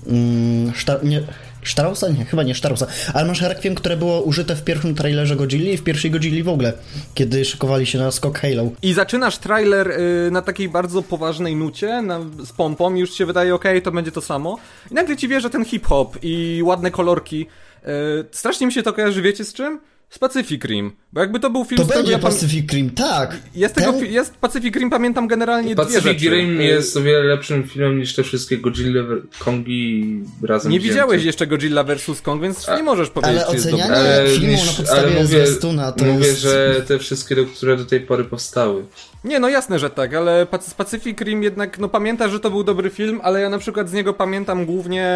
Mm, 0.07 0.73
Szta- 0.73 1.05
nie, 1.05 1.23
Sztrausa? 1.65 2.09
Nie, 2.09 2.25
chyba 2.25 2.43
nie 2.43 2.55
Sztrausa, 2.55 2.87
ale 3.15 3.27
masz 3.27 3.43
Rekwiem, 3.43 3.75
które 3.75 3.97
było 3.97 4.23
użyte 4.23 4.57
w 4.57 4.65
pierwszym 4.65 4.95
trailerze 4.95 5.37
Godzilli 5.37 5.73
i 5.73 5.77
w 5.77 5.83
pierwszej 5.83 6.11
Godzilli 6.11 6.43
w 6.43 6.49
ogóle, 6.49 6.73
kiedy 7.15 7.45
szykowali 7.45 7.87
się 7.87 7.99
na 7.99 8.11
skok 8.11 8.39
Halo. 8.39 8.71
I 8.83 8.93
zaczynasz 8.93 9.39
trailer 9.39 9.91
y, 9.91 10.31
na 10.31 10.43
takiej 10.43 10.69
bardzo 10.69 11.03
poważnej 11.03 11.57
nucie, 11.57 12.03
na, 12.03 12.21
z 12.45 12.53
pompą, 12.53 12.95
już 12.95 13.15
się 13.15 13.27
wydaje, 13.27 13.55
okej, 13.55 13.83
to 13.83 13.93
będzie 13.93 14.13
to 14.13 14.21
samo. 14.21 14.59
I 14.91 14.95
nagle 14.95 15.17
ci 15.17 15.29
wie, 15.29 15.41
że 15.41 15.51
ten 15.51 15.65
hip-hop 15.65 16.19
i 16.23 16.63
ładne 16.65 16.91
kolorki. 16.91 17.47
Y, 17.83 17.89
strasznie 18.31 18.67
mi 18.67 18.73
się 18.73 18.83
to 18.83 18.93
kojarzy, 18.93 19.23
wiecie 19.23 19.45
z 19.45 19.53
czym? 19.53 19.81
Z 20.15 20.19
Pacific 20.19 20.65
Rim. 20.65 20.93
Bo 21.13 21.21
jakby 21.21 21.41
to 21.41 21.51
był 21.51 21.65
film, 21.65 21.87
To 21.89 21.95
będzie 21.95 22.13
ja 22.13 22.19
Pacific 22.19 22.73
Rim, 22.73 22.91
tak! 22.91 23.37
jest 23.55 23.75
tego, 23.75 23.93
Ten- 23.93 24.01
fi- 24.01 24.13
jest 24.13 24.35
Pacific 24.37 24.77
Rim, 24.77 24.91
pamiętam 24.91 25.29
generalnie 25.29 25.75
dwie 25.75 25.85
Pacific 25.85 26.03
rzeczy. 26.03 26.31
Rim 26.31 26.61
Y, 26.61 26.65
jest 26.65 26.97
o 26.97 27.03
wiele 27.03 27.23
lepszym 27.23 27.65
filmem 27.69 27.99
niż 27.99 28.15
te 28.15 28.23
wszystkie 28.23 28.59
Godzilla, 28.59 29.03
Kongi 29.39 30.21
razem 30.43 30.73
Nie 30.73 30.79
wzięte. 30.81 30.95
widziałeś 30.95 31.25
jeszcze 31.25 31.47
Godzilla 31.47 31.85
vs. 31.85 32.21
Kong, 32.23 32.43
więc 32.43 32.69
nie 32.77 32.83
możesz 32.83 33.11
powiedzieć, 33.11 33.37
ale 33.43 33.47
czy 33.47 33.55
jest 33.55 33.71
dobry. 33.71 33.85
Ale, 33.85 34.29
filmu 34.29 34.57
na 34.67 34.73
podstawie 34.73 35.01
ale 35.01 35.11
mówię, 35.11 35.27
zwiastuna 35.27 35.93
to 35.93 36.05
mówię 36.05 36.27
jest- 36.27 36.41
że 36.41 36.83
te 36.89 36.99
wszystkie, 36.99 37.37
które 37.57 37.77
do 37.77 37.85
tej 37.85 38.01
pory 38.01 38.25
powstały. 38.25 38.85
Nie, 39.25 39.41
no 39.41 39.49
jasne, 39.49 39.79
że 39.79 39.91
tak, 39.91 40.15
ale 40.15 40.47
Pacific 40.77 41.21
Rim 41.21 41.43
jednak, 41.43 41.79
no 41.79 41.89
pamiętasz, 41.89 42.33
że 42.33 42.41
to 42.41 42.51
był 42.51 42.65
dobry 42.65 42.91
film, 42.91 43.21
ale 43.23 43.41
ja 43.41 43.51
na 43.51 43.59
przykład 43.59 43.89
z 43.89 43.93
niego 43.93 44.13
pamiętam 44.15 44.67
głównie 44.67 45.07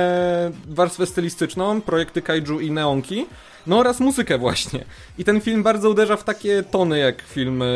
warstwę 0.69 1.07
stylistyczną, 1.07 1.81
projekty 1.81 2.23
kaiju 2.23 2.61
i 2.61 2.71
neonki, 2.71 3.27
no 3.69 3.79
oraz 3.79 4.01
muzykę 4.01 4.39
właśnie. 4.39 4.85
I 5.19 5.25
ten 5.25 5.41
film 5.41 5.63
bardzo 5.63 5.91
uderza 5.91 6.17
w 6.17 6.25
takie 6.25 6.63
tony 6.63 6.99
jak 6.99 7.23
film 7.23 7.63
e, 7.63 7.67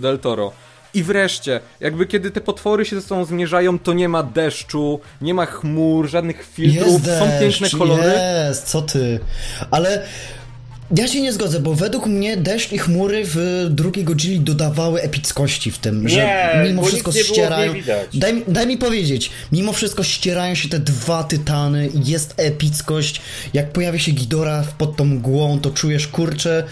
Del 0.00 0.18
Toro. 0.18 0.52
I 0.94 1.02
wreszcie, 1.02 1.60
jakby 1.80 2.06
kiedy 2.06 2.30
te 2.30 2.40
potwory 2.40 2.84
się 2.84 2.96
ze 2.96 3.02
sobą 3.02 3.24
zmierzają, 3.24 3.78
to 3.78 3.92
nie 3.92 4.08
ma 4.08 4.22
deszczu, 4.22 5.00
nie 5.20 5.34
ma 5.34 5.46
chmur, 5.46 6.08
żadnych 6.08 6.46
filtrów, 6.46 7.06
Jest 7.06 7.18
są 7.18 7.26
deszcz, 7.26 7.60
piękne 7.60 7.78
kolory. 7.78 8.12
Jest, 8.48 8.66
co 8.66 8.82
ty. 8.82 9.20
Ale 9.70 10.06
ja 10.96 11.08
się 11.08 11.20
nie 11.20 11.32
zgodzę, 11.32 11.60
bo 11.60 11.74
według 11.74 12.06
mnie 12.06 12.36
deszcz 12.36 12.72
i 12.72 12.78
chmury 12.78 13.22
w 13.24 13.66
drugiej 13.70 14.04
Godzilli 14.04 14.40
dodawały 14.40 15.02
epickości 15.02 15.70
w 15.70 15.78
tym, 15.78 16.08
że 16.08 16.16
Nie, 16.16 16.68
mimo 16.68 16.82
bo 16.82 16.88
wszystko 16.88 17.12
ścierają. 17.24 17.72
Daj, 18.14 18.34
mi- 18.34 18.42
daj 18.48 18.66
mi 18.66 18.78
powiedzieć, 18.78 19.30
mimo 19.52 19.72
wszystko 19.72 20.02
ścierają 20.02 20.54
się 20.54 20.68
te 20.68 20.78
dwa 20.78 21.24
tytany 21.24 21.88
i 21.88 22.10
jest 22.10 22.34
epickość. 22.36 23.20
Jak 23.54 23.72
pojawia 23.72 23.98
się 23.98 24.12
Gidora 24.12 24.64
pod 24.78 24.96
tą 24.96 25.04
mgłą, 25.04 25.60
to 25.60 25.70
czujesz 25.70 26.06
kurczę. 26.08 26.64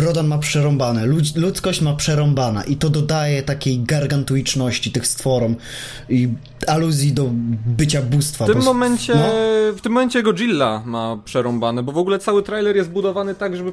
Rodan 0.00 0.26
ma 0.26 0.38
przerąbane, 0.38 1.06
Ludz, 1.06 1.36
ludzkość 1.36 1.80
ma 1.80 1.94
przerąbana 1.94 2.64
i 2.64 2.76
to 2.76 2.90
dodaje 2.90 3.42
takiej 3.42 3.78
gargantuiczności 3.78 4.92
tych 4.92 5.06
stworom 5.06 5.56
i 6.08 6.28
aluzji 6.66 7.12
do 7.12 7.30
bycia 7.66 8.02
bóstwa. 8.02 8.44
W 8.44 8.48
tym 8.48 8.62
momencie, 8.62 9.14
no. 9.14 9.26
w 9.76 9.80
tym 9.82 9.92
momencie 9.92 10.22
Godzilla 10.22 10.82
ma 10.86 11.18
przerąbane, 11.24 11.82
bo 11.82 11.92
w 11.92 11.98
ogóle 11.98 12.18
cały 12.18 12.42
trailer 12.42 12.76
jest 12.76 12.90
budowany 12.90 13.34
tak, 13.34 13.56
żeby 13.56 13.72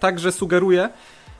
tak, 0.00 0.18
że 0.18 0.32
sugeruje, 0.32 0.88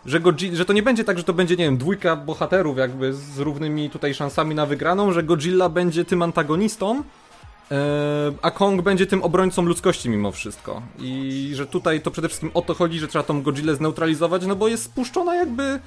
że, 0.06 0.20
Godzi- 0.20 0.56
że 0.56 0.64
to 0.64 0.73
nie 0.73 0.82
będzie 0.82 1.04
tak, 1.04 1.18
że 1.18 1.25
to 1.25 1.35
będzie, 1.35 1.56
nie 1.56 1.64
wiem, 1.64 1.78
dwójka 1.78 2.16
bohaterów 2.16 2.78
jakby 2.78 3.12
z 3.12 3.38
równymi 3.38 3.90
tutaj 3.90 4.14
szansami 4.14 4.54
na 4.54 4.66
wygraną, 4.66 5.12
że 5.12 5.23
Godzilla 5.23 5.68
będzie 5.68 6.04
tym 6.04 6.23
antagonistą, 6.23 7.02
a 8.43 8.50
Kong 8.50 8.83
będzie 8.83 9.07
tym 9.07 9.23
obrońcą 9.23 9.62
ludzkości 9.62 10.11
mimo 10.11 10.33
wszystko. 10.33 10.83
I 10.99 11.50
że 11.55 11.67
tutaj 11.67 12.00
to 12.00 12.11
przede 12.11 12.29
wszystkim 12.29 12.50
o 12.55 12.62
to 12.62 12.75
chodzi, 12.75 12.99
że 12.99 13.09
trzeba 13.09 13.23
tą 13.23 13.43
Godzillę 13.43 13.75
zneutralizować, 13.75 14.47
no 14.47 14.57
bo 14.57 14.69
jest 14.69 14.85
spuszczona 14.85 15.35
jakby 15.35 15.62
e, 15.62 15.79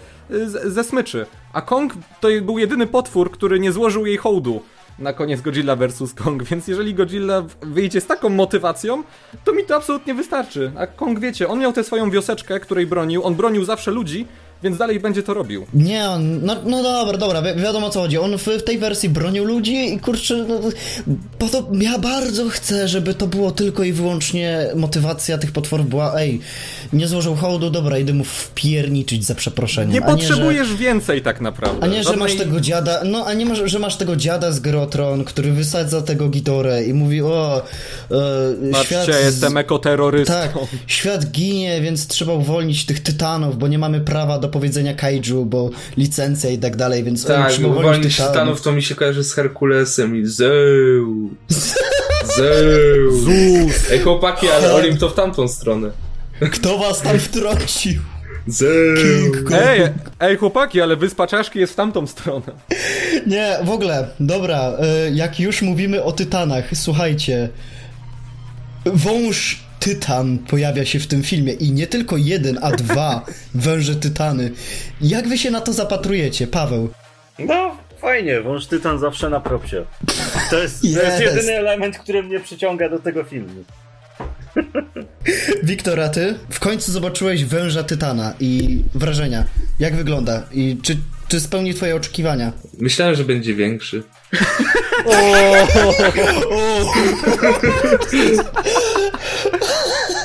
ze 0.49 0.83
smyczy. 0.83 1.25
A 1.53 1.61
Kong 1.61 1.93
to 2.21 2.27
był 2.41 2.59
jedyny 2.59 2.87
potwór, 2.87 3.31
który 3.31 3.59
nie 3.59 3.71
złożył 3.71 4.05
jej 4.05 4.17
hołdu 4.17 4.61
na 4.99 5.13
koniec 5.13 5.41
Godzilla 5.41 5.75
vs. 5.75 6.13
Kong, 6.13 6.43
więc 6.49 6.67
jeżeli 6.67 6.93
Godzilla 6.93 7.43
wyjdzie 7.61 8.01
z 8.01 8.05
taką 8.05 8.29
motywacją, 8.29 9.03
to 9.43 9.53
mi 9.53 9.65
to 9.65 9.75
absolutnie 9.75 10.13
wystarczy. 10.13 10.71
A 10.77 10.87
Kong, 10.87 11.19
wiecie, 11.19 11.47
on 11.47 11.59
miał 11.59 11.73
tę 11.73 11.83
swoją 11.83 12.09
wioseczkę, 12.09 12.59
której 12.59 12.87
bronił, 12.87 13.23
on 13.23 13.35
bronił 13.35 13.65
zawsze 13.65 13.91
ludzi, 13.91 14.27
więc 14.63 14.77
dalej 14.77 14.99
będzie 14.99 15.23
to 15.23 15.33
robił. 15.33 15.65
Nie, 15.73 16.09
no, 16.41 16.55
no 16.65 16.83
dobra, 16.83 17.17
dobra, 17.17 17.41
wi 17.41 17.61
wiadomo 17.61 17.87
o 17.87 17.89
co 17.89 17.99
chodzi. 17.99 18.17
On 18.17 18.37
w, 18.37 18.47
w 18.47 18.63
tej 18.63 18.77
wersji 18.77 19.09
bronił 19.09 19.45
ludzi 19.45 19.93
i 19.93 19.99
kurczę, 19.99 20.45
no, 20.47 20.59
po 21.39 21.47
to 21.47 21.67
ja 21.81 21.99
bardzo 21.99 22.49
chcę, 22.49 22.87
żeby 22.87 23.13
to 23.13 23.27
było 23.27 23.51
tylko 23.51 23.83
i 23.83 23.93
wyłącznie 23.93 24.69
motywacja 24.75 25.37
tych 25.37 25.51
potworów 25.51 25.89
była, 25.89 26.19
ej, 26.19 26.39
nie 26.93 27.07
złożył 27.07 27.35
hołdu, 27.35 27.69
dobra, 27.69 27.97
idę 27.97 28.13
mu 28.13 28.23
wpierniczyć 28.23 29.25
za 29.25 29.35
przeproszeniem. 29.35 29.93
Nie 29.93 30.03
a 30.03 30.11
nie, 30.11 30.17
potrzebujesz 30.17 30.67
że, 30.67 30.75
więcej 30.75 31.21
tak 31.21 31.41
naprawdę. 31.41 31.83
A 31.83 31.87
nie, 31.87 31.97
że 31.97 32.03
Żadnej- 32.03 32.19
masz 32.19 32.35
tego 32.35 32.61
dziada, 32.61 33.01
no 33.05 33.25
a 33.25 33.33
nie 33.33 33.45
masz, 33.45 33.61
że 33.65 33.79
masz 33.79 33.95
tego 33.95 34.15
dziada 34.15 34.51
z 34.51 34.59
Grotron, 34.59 35.23
który 35.23 35.51
wysadza 35.51 36.01
tego 36.01 36.29
Gitorę 36.29 36.83
i 36.83 36.93
mówi, 36.93 37.21
o, 37.21 37.61
e, 38.11 38.71
Patrzcie, 38.71 39.03
świat... 39.03 39.07
jestem 39.23 39.57
ekoterrorystą. 39.57 40.33
Tak, 40.33 40.51
świat 40.87 41.31
ginie, 41.31 41.81
więc 41.81 42.07
trzeba 42.07 42.33
uwolnić 42.33 42.85
tych 42.85 42.99
tytanów, 42.99 43.57
bo 43.57 43.67
nie 43.67 43.79
mamy 43.79 44.01
prawa 44.01 44.39
do 44.39 44.49
powiedzenia 44.49 44.93
kaiju, 44.93 45.45
bo 45.45 45.69
licencja 45.97 46.49
i 46.49 46.57
tak 46.57 46.75
dalej, 46.75 47.03
więc 47.03 47.25
e, 47.25 47.27
Tak, 47.27 47.51
trzeba 47.51 47.67
uwolnić 47.67 48.17
Tytanów 48.17 48.61
to 48.61 48.71
mi 48.71 48.83
się 48.83 48.95
kojarzy 48.95 49.23
z 49.23 49.33
Herkulesem 49.33 50.15
i 50.15 50.25
Zeus. 50.25 50.53
Zeus. 52.37 53.23
Zeus. 53.23 53.91
Ej, 53.91 53.99
chłopaki, 53.99 54.47
ale 54.49 54.73
Olim 54.73 54.97
to 54.97 55.09
w 55.09 55.13
tamtą 55.13 55.47
stronę. 55.47 55.91
Kto 56.51 56.77
was 56.77 57.01
tam 57.01 57.19
wtrącił? 57.19 58.01
King 58.97 59.43
Kong. 59.43 59.61
Ej, 59.65 59.81
ej 60.19 60.37
chłopaki, 60.37 60.81
ale 60.81 60.95
wyspa 60.95 61.27
czaszki 61.27 61.59
jest 61.59 61.73
w 61.73 61.75
tamtą 61.75 62.07
stronę. 62.07 62.45
Nie, 63.27 63.57
w 63.63 63.69
ogóle, 63.69 64.07
dobra, 64.19 64.71
e, 64.79 65.09
jak 65.11 65.39
już 65.39 65.61
mówimy 65.61 66.03
o 66.03 66.11
tytanach, 66.11 66.65
słuchajcie, 66.73 67.49
wąż 68.85 69.59
tytan 69.79 70.37
pojawia 70.37 70.85
się 70.85 70.99
w 70.99 71.07
tym 71.07 71.23
filmie 71.23 71.53
i 71.53 71.71
nie 71.71 71.87
tylko 71.87 72.17
jeden, 72.17 72.59
a 72.61 72.71
dwa 72.71 73.25
węże 73.55 73.95
tytany. 73.95 74.51
Jak 75.01 75.27
wy 75.27 75.37
się 75.37 75.51
na 75.51 75.61
to 75.61 75.73
zapatrujecie, 75.73 76.47
Paweł? 76.47 76.89
No, 77.39 77.77
fajnie, 78.01 78.41
wąż 78.41 78.65
tytan 78.65 78.99
zawsze 78.99 79.29
na 79.29 79.39
propsie. 79.39 79.85
To 80.49 80.59
jest, 80.63 80.81
to 80.81 80.87
Jest. 80.87 80.97
jest 80.97 81.19
jedyny 81.19 81.51
element, 81.53 81.97
który 81.97 82.23
mnie 82.23 82.39
przyciąga 82.39 82.89
do 82.89 82.99
tego 82.99 83.23
filmu. 83.23 83.63
Wiktor, 85.63 85.99
a 85.99 86.09
ty? 86.09 86.35
W 86.49 86.59
końcu 86.59 86.91
zobaczyłeś 86.91 87.45
węża 87.45 87.83
tytana 87.83 88.33
i 88.39 88.81
wrażenia. 88.95 89.43
Jak 89.79 89.95
wygląda? 89.95 90.43
I 90.51 90.77
czy, 90.81 90.97
czy 91.27 91.39
spełni 91.39 91.73
twoje 91.73 91.95
oczekiwania? 91.95 92.51
Myślałem, 92.79 93.15
że 93.15 93.23
będzie 93.23 93.55
większy. 93.55 94.03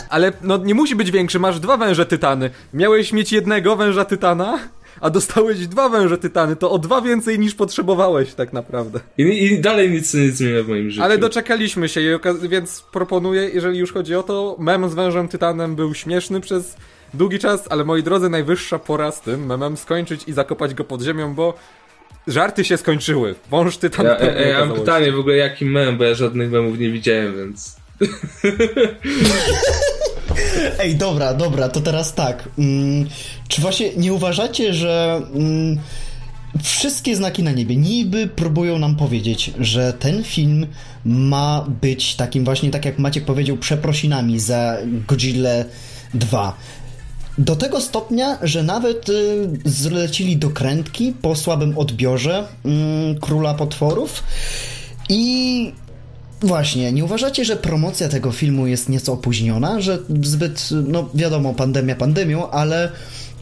Ale 0.08 0.32
no 0.42 0.56
nie 0.56 0.74
musi 0.74 0.96
być 0.96 1.10
większy, 1.10 1.38
masz 1.38 1.60
dwa 1.60 1.76
węże 1.76 2.06
tytany. 2.06 2.50
Miałeś 2.74 3.12
mieć 3.12 3.32
jednego 3.32 3.76
węża 3.76 4.04
tytana, 4.04 4.58
a 5.00 5.10
dostałeś 5.10 5.66
dwa 5.66 5.88
węże 5.88 6.18
tytany. 6.18 6.56
To 6.56 6.70
o 6.70 6.78
dwa 6.78 7.00
więcej 7.00 7.38
niż 7.38 7.54
potrzebowałeś 7.54 8.34
tak 8.34 8.52
naprawdę. 8.52 9.00
I, 9.18 9.22
i 9.22 9.60
dalej 9.60 9.90
nic 9.90 10.14
nie 10.14 10.30
zmienia 10.30 10.62
w 10.62 10.68
moim 10.68 10.90
życiu. 10.90 11.02
Ale 11.02 11.18
doczekaliśmy 11.18 11.88
się, 11.88 12.18
więc 12.42 12.84
proponuję, 12.92 13.50
jeżeli 13.54 13.78
już 13.78 13.92
chodzi 13.92 14.14
o 14.14 14.22
to, 14.22 14.56
mem 14.58 14.90
z 14.90 14.94
wężem 14.94 15.28
tytanem 15.28 15.76
był 15.76 15.94
śmieszny 15.94 16.40
przez 16.40 16.76
długi 17.14 17.38
czas, 17.38 17.64
ale 17.70 17.84
moi 17.84 18.02
drodzy, 18.02 18.28
najwyższa 18.28 18.78
pora 18.78 19.10
z 19.10 19.20
tym 19.20 19.46
memem 19.46 19.76
skończyć 19.76 20.20
i 20.26 20.32
zakopać 20.32 20.74
go 20.74 20.84
pod 20.84 21.02
ziemią, 21.02 21.34
bo 21.34 21.54
żarty 22.26 22.64
się 22.64 22.76
skończyły. 22.76 23.34
Wąż 23.50 23.76
tytan 23.76 24.06
Ja, 24.06 24.18
ja, 24.18 24.48
ja 24.48 24.66
mam 24.66 24.78
pytanie 24.78 25.12
w 25.12 25.18
ogóle, 25.18 25.36
jaki 25.36 25.64
mem, 25.64 25.98
bo 25.98 26.04
ja 26.04 26.14
żadnych 26.14 26.50
memów 26.50 26.78
nie 26.78 26.90
widziałem, 26.90 27.36
więc... 27.36 27.76
Ej, 30.82 30.96
dobra, 30.96 31.34
dobra, 31.34 31.68
to 31.68 31.80
teraz 31.80 32.14
tak. 32.14 32.48
Mm, 32.58 33.08
czy 33.48 33.60
właśnie 33.60 33.90
nie 33.96 34.12
uważacie, 34.12 34.74
że 34.74 35.22
mm, 35.34 35.78
wszystkie 36.62 37.16
znaki 37.16 37.42
na 37.42 37.52
niebie 37.52 37.76
niby 37.76 38.26
próbują 38.26 38.78
nam 38.78 38.96
powiedzieć, 38.96 39.50
że 39.58 39.92
ten 39.92 40.24
film 40.24 40.66
ma 41.04 41.66
być 41.82 42.14
takim 42.14 42.44
właśnie, 42.44 42.70
tak 42.70 42.84
jak 42.84 42.98
Maciek 42.98 43.24
powiedział, 43.24 43.56
przeprosinami 43.56 44.40
za 44.40 44.76
Godzilla 45.08 45.64
2. 46.14 46.56
Do 47.38 47.56
tego 47.56 47.80
stopnia, 47.80 48.38
że 48.42 48.62
nawet 48.62 49.08
y, 49.08 49.48
zlecili 49.64 50.36
do 50.36 50.50
krętki 50.50 51.12
po 51.22 51.36
słabym 51.36 51.78
odbiorze 51.78 52.46
mm, 52.64 53.20
Króla 53.20 53.54
Potworów 53.54 54.22
i 55.08 55.72
Właśnie, 56.40 56.92
nie 56.92 57.04
uważacie, 57.04 57.44
że 57.44 57.56
promocja 57.56 58.08
tego 58.08 58.32
filmu 58.32 58.66
jest 58.66 58.88
nieco 58.88 59.12
opóźniona? 59.12 59.80
Że 59.80 59.98
zbyt, 60.22 60.68
no 60.86 61.08
wiadomo, 61.14 61.54
pandemia 61.54 61.96
pandemią, 61.96 62.50
ale 62.50 62.92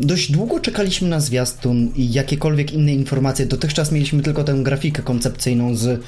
dość 0.01 0.33
długo 0.33 0.61
czekaliśmy 0.61 1.09
na 1.09 1.21
zwiastun 1.21 1.93
i 1.97 2.13
jakiekolwiek 2.13 2.73
inne 2.73 2.95
informacje. 2.95 3.47
Dotychczas 3.47 3.93
mieliśmy 3.93 4.23
tylko 4.23 4.45
tę 4.45 4.55
grafikę 4.55 5.03
koncepcyjną 5.03 5.77
z 5.77 6.01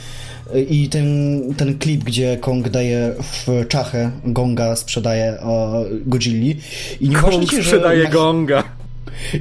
i 0.69 0.89
ten, 0.89 1.41
ten 1.57 1.79
klip, 1.79 2.05
gdzie 2.05 2.39
Kong 2.41 2.69
daje 2.69 3.15
w 3.21 3.69
czachę, 3.69 4.11
Gonga 4.25 4.77
sprzedaje 4.77 5.41
o 5.41 5.85
Godzilli. 6.07 6.57
I 7.01 7.09
nie 7.09 7.17
Kong 7.17 7.35
uważacie, 7.35 7.63
sprzedaje 7.63 8.09
gonga. 8.09 8.78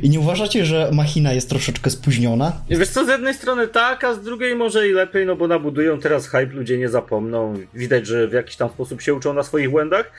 I 0.04 0.10
nie 0.10 0.20
uważacie, 0.20 0.66
że 0.66 0.90
machina 0.94 1.34
jest 1.34 1.50
troszeczkę 1.50 1.90
spóźniona? 1.90 2.52
Wiesz 2.70 2.90
co, 2.90 3.06
z 3.06 3.08
jednej 3.08 3.34
strony 3.34 3.68
tak, 3.68 4.04
a 4.04 4.14
z 4.14 4.22
drugiej 4.22 4.56
może 4.56 4.88
i 4.88 4.92
lepiej, 4.92 5.26
no 5.26 5.36
bo 5.36 5.48
nabudują 5.48 6.00
teraz 6.00 6.28
hype, 6.28 6.54
ludzie 6.54 6.78
nie 6.78 6.90
zapomną. 6.90 7.54
Widać, 7.74 8.08
że 8.08 8.28
w 8.28 8.34
jakiś 8.34 8.56
tam 8.56 8.70
sposób 8.70 9.02
się 9.02 9.14
uczą 9.14 9.34
na 9.34 9.44
swoich 9.44 9.70
błędach. 9.70 10.12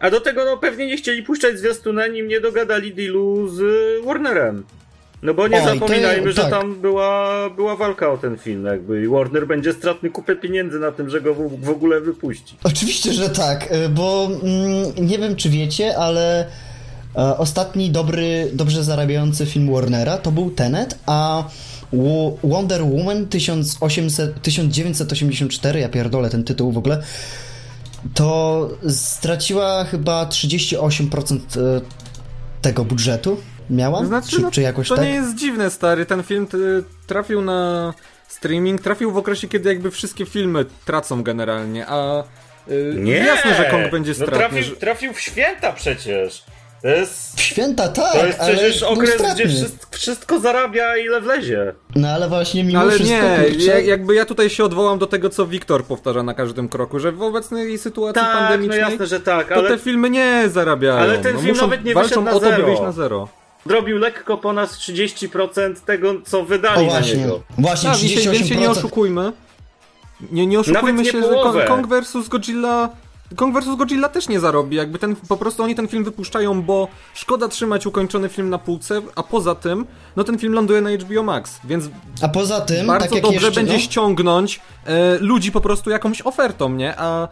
A 0.00 0.10
do 0.10 0.20
tego 0.20 0.44
no 0.44 0.56
pewnie 0.56 0.86
nie 0.86 0.96
chcieli 0.96 1.22
puszczać 1.22 1.58
zwiastuna, 1.58 2.06
nim 2.06 2.28
nie 2.28 2.40
dogadali 2.40 2.94
dealu 2.94 3.48
z 3.48 3.62
Warnerem. 4.04 4.64
No 5.24 5.34
bo 5.34 5.48
nie 5.48 5.62
zapominajmy, 5.62 6.32
że 6.32 6.42
tak. 6.42 6.50
tam 6.50 6.80
była, 6.80 7.50
była 7.50 7.76
walka 7.76 8.12
o 8.12 8.18
ten 8.18 8.38
film, 8.38 8.64
jakby 8.64 9.02
i 9.02 9.08
Warner 9.08 9.46
będzie 9.46 9.72
stratny 9.72 10.10
kupę 10.10 10.36
pieniędzy 10.36 10.78
na 10.78 10.92
tym, 10.92 11.10
że 11.10 11.20
go 11.20 11.34
w, 11.34 11.60
w 11.60 11.70
ogóle 11.70 12.00
wypuści. 12.00 12.56
Oczywiście, 12.64 13.12
że 13.12 13.28
tak, 13.30 13.72
y, 13.72 13.88
bo 13.88 14.28
mm, 14.42 15.06
nie 15.08 15.18
wiem, 15.18 15.36
czy 15.36 15.50
wiecie, 15.50 15.98
ale 15.98 16.46
ostatni 17.14 17.90
dobry, 17.90 18.50
dobrze 18.52 18.84
zarabiający 18.84 19.46
film 19.46 19.72
Warnera 19.72 20.18
to 20.18 20.32
był 20.32 20.50
Tenet, 20.50 20.98
a 21.06 21.44
Wo- 21.92 22.36
Wonder 22.44 22.82
Woman 22.84 23.26
1800, 23.26 24.42
1984, 24.42 25.80
ja 25.80 25.88
pierdolę 25.88 26.30
ten 26.30 26.44
tytuł 26.44 26.72
w 26.72 26.78
ogóle, 26.78 27.02
to 28.14 28.68
straciła 28.88 29.84
chyba 29.84 30.24
38% 30.24 31.38
e, 31.38 31.80
tego 32.62 32.84
budżetu. 32.84 33.40
Miała? 33.70 34.04
Znaczy, 34.04 34.30
czy, 34.30 34.40
no, 34.42 34.50
czy 34.50 34.62
jakoś 34.62 34.88
to 34.88 34.96
tak? 34.96 35.04
nie 35.04 35.10
jest 35.10 35.34
dziwne, 35.34 35.70
stary. 35.70 36.06
Ten 36.06 36.22
film 36.22 36.46
trafił 37.06 37.42
na 37.42 37.94
streaming, 38.28 38.80
trafił 38.80 39.12
w 39.12 39.16
okresie, 39.16 39.48
kiedy 39.48 39.68
jakby 39.68 39.90
wszystkie 39.90 40.26
filmy 40.26 40.64
tracą 40.84 41.22
generalnie, 41.22 41.86
a 41.86 42.24
y, 42.70 43.04
jasne, 43.26 43.54
że 43.54 43.64
Kong 43.64 43.90
będzie 43.90 44.10
no 44.10 44.14
stratny. 44.14 44.38
trafił, 44.38 44.62
że... 44.62 44.76
trafił 44.76 45.12
w 45.12 45.20
święta 45.20 45.72
przecież. 45.72 46.44
To 46.84 46.88
jest... 46.90 47.36
W 47.36 47.40
święta 47.40 47.88
tak, 47.88 48.12
To 48.12 48.26
jest 48.26 48.40
ale 48.40 48.54
przecież 48.54 48.80
był 48.80 48.88
okres, 48.88 49.14
stratny. 49.14 49.34
gdzie 49.34 49.48
wszystko, 49.48 49.86
wszystko 49.90 50.40
zarabia 50.40 50.96
ile 50.96 51.20
wlezie. 51.20 51.74
No 51.96 52.08
ale 52.08 52.28
właśnie 52.28 52.64
mimo 52.64 52.80
Ale 52.80 52.92
wszystko, 52.92 53.16
nie, 53.16 53.44
kurczę, 53.50 53.64
ja, 53.66 53.78
jakby 53.78 54.14
ja 54.14 54.24
tutaj 54.24 54.50
się 54.50 54.64
odwołam 54.64 54.98
do 54.98 55.06
tego, 55.06 55.30
co 55.30 55.46
Wiktor 55.46 55.84
powtarza 55.84 56.22
na 56.22 56.34
każdym 56.34 56.68
kroku, 56.68 56.98
że 56.98 57.12
w 57.12 57.22
obecnej 57.22 57.78
sytuacji 57.78 58.22
Tak, 58.22 58.34
no 58.34 58.38
pandemicznej 58.40 58.80
jasne, 58.80 59.06
że 59.06 59.20
tak, 59.20 59.48
to 59.48 59.54
ale 59.54 59.68
te 59.68 59.78
filmy 59.78 60.10
nie 60.10 60.44
zarabiają. 60.48 60.94
Ale 61.00 61.18
ten 61.18 61.34
no, 61.34 61.40
film 61.40 61.52
muszą, 61.54 61.66
nawet 61.66 61.84
nie 61.84 61.94
walczą 61.94 62.08
wyszedł 62.08 62.24
na 62.24 62.30
o 62.30 62.40
to, 62.40 62.46
by 62.46 62.52
zero. 62.52 62.66
wyjść 62.66 62.82
na 62.82 62.92
zero. 62.92 63.28
zrobił 63.66 63.98
lekko 63.98 64.36
ponad 64.36 64.70
30% 64.70 65.74
tego, 65.86 66.14
co 66.24 66.40
O 66.40 66.44
wydali 66.44 66.86
na 66.86 66.92
właśnie, 66.92 67.16
niego. 67.16 67.42
właśnie 67.58 67.90
Tak, 67.90 68.02
i 68.02 68.08
się, 68.08 68.30
więc 68.30 68.46
się 68.46 68.56
nie 68.56 68.68
38%. 68.68 68.70
oszukujmy. 68.70 69.32
Nie, 70.32 70.46
nie 70.46 70.60
oszukujmy 70.60 70.92
Nawet 70.92 71.06
nie 71.06 71.12
się, 71.22 71.28
połowę. 71.28 71.64
Kong, 71.66 71.88
Kong 71.88 72.04
vs. 72.04 72.28
Godzilla 72.28 72.88
Kong 73.36 73.60
vs. 73.60 73.76
Godzilla 73.76 74.08
też 74.08 74.28
nie 74.28 74.40
zarobi, 74.40 74.76
jakby 74.76 74.98
ten, 74.98 75.16
po 75.16 75.36
prostu 75.36 75.62
oni 75.62 75.74
ten 75.74 75.88
film 75.88 76.04
wypuszczają, 76.04 76.62
bo 76.62 76.88
szkoda 77.14 77.48
trzymać 77.48 77.86
ukończony 77.86 78.28
film 78.28 78.50
na 78.50 78.58
półce, 78.58 79.02
a 79.14 79.22
poza 79.22 79.54
tym, 79.54 79.86
no 80.16 80.24
ten 80.24 80.38
film 80.38 80.52
ląduje 80.52 80.80
na 80.80 80.90
HBO 80.90 81.22
Max, 81.22 81.60
więc 81.64 81.84
A 82.22 82.28
poza 82.28 82.60
tym, 82.60 82.86
bardzo 82.86 83.14
tak 83.14 83.22
dobrze 83.22 83.46
jeszcze, 83.46 83.60
będzie 83.60 83.72
no, 83.72 83.78
ściągnąć 83.78 84.60
e, 84.86 85.18
ludzi 85.18 85.52
po 85.52 85.60
prostu 85.60 85.90
jakąś 85.90 86.22
ofertą, 86.22 86.68
nie? 86.72 86.96
A 86.98 87.28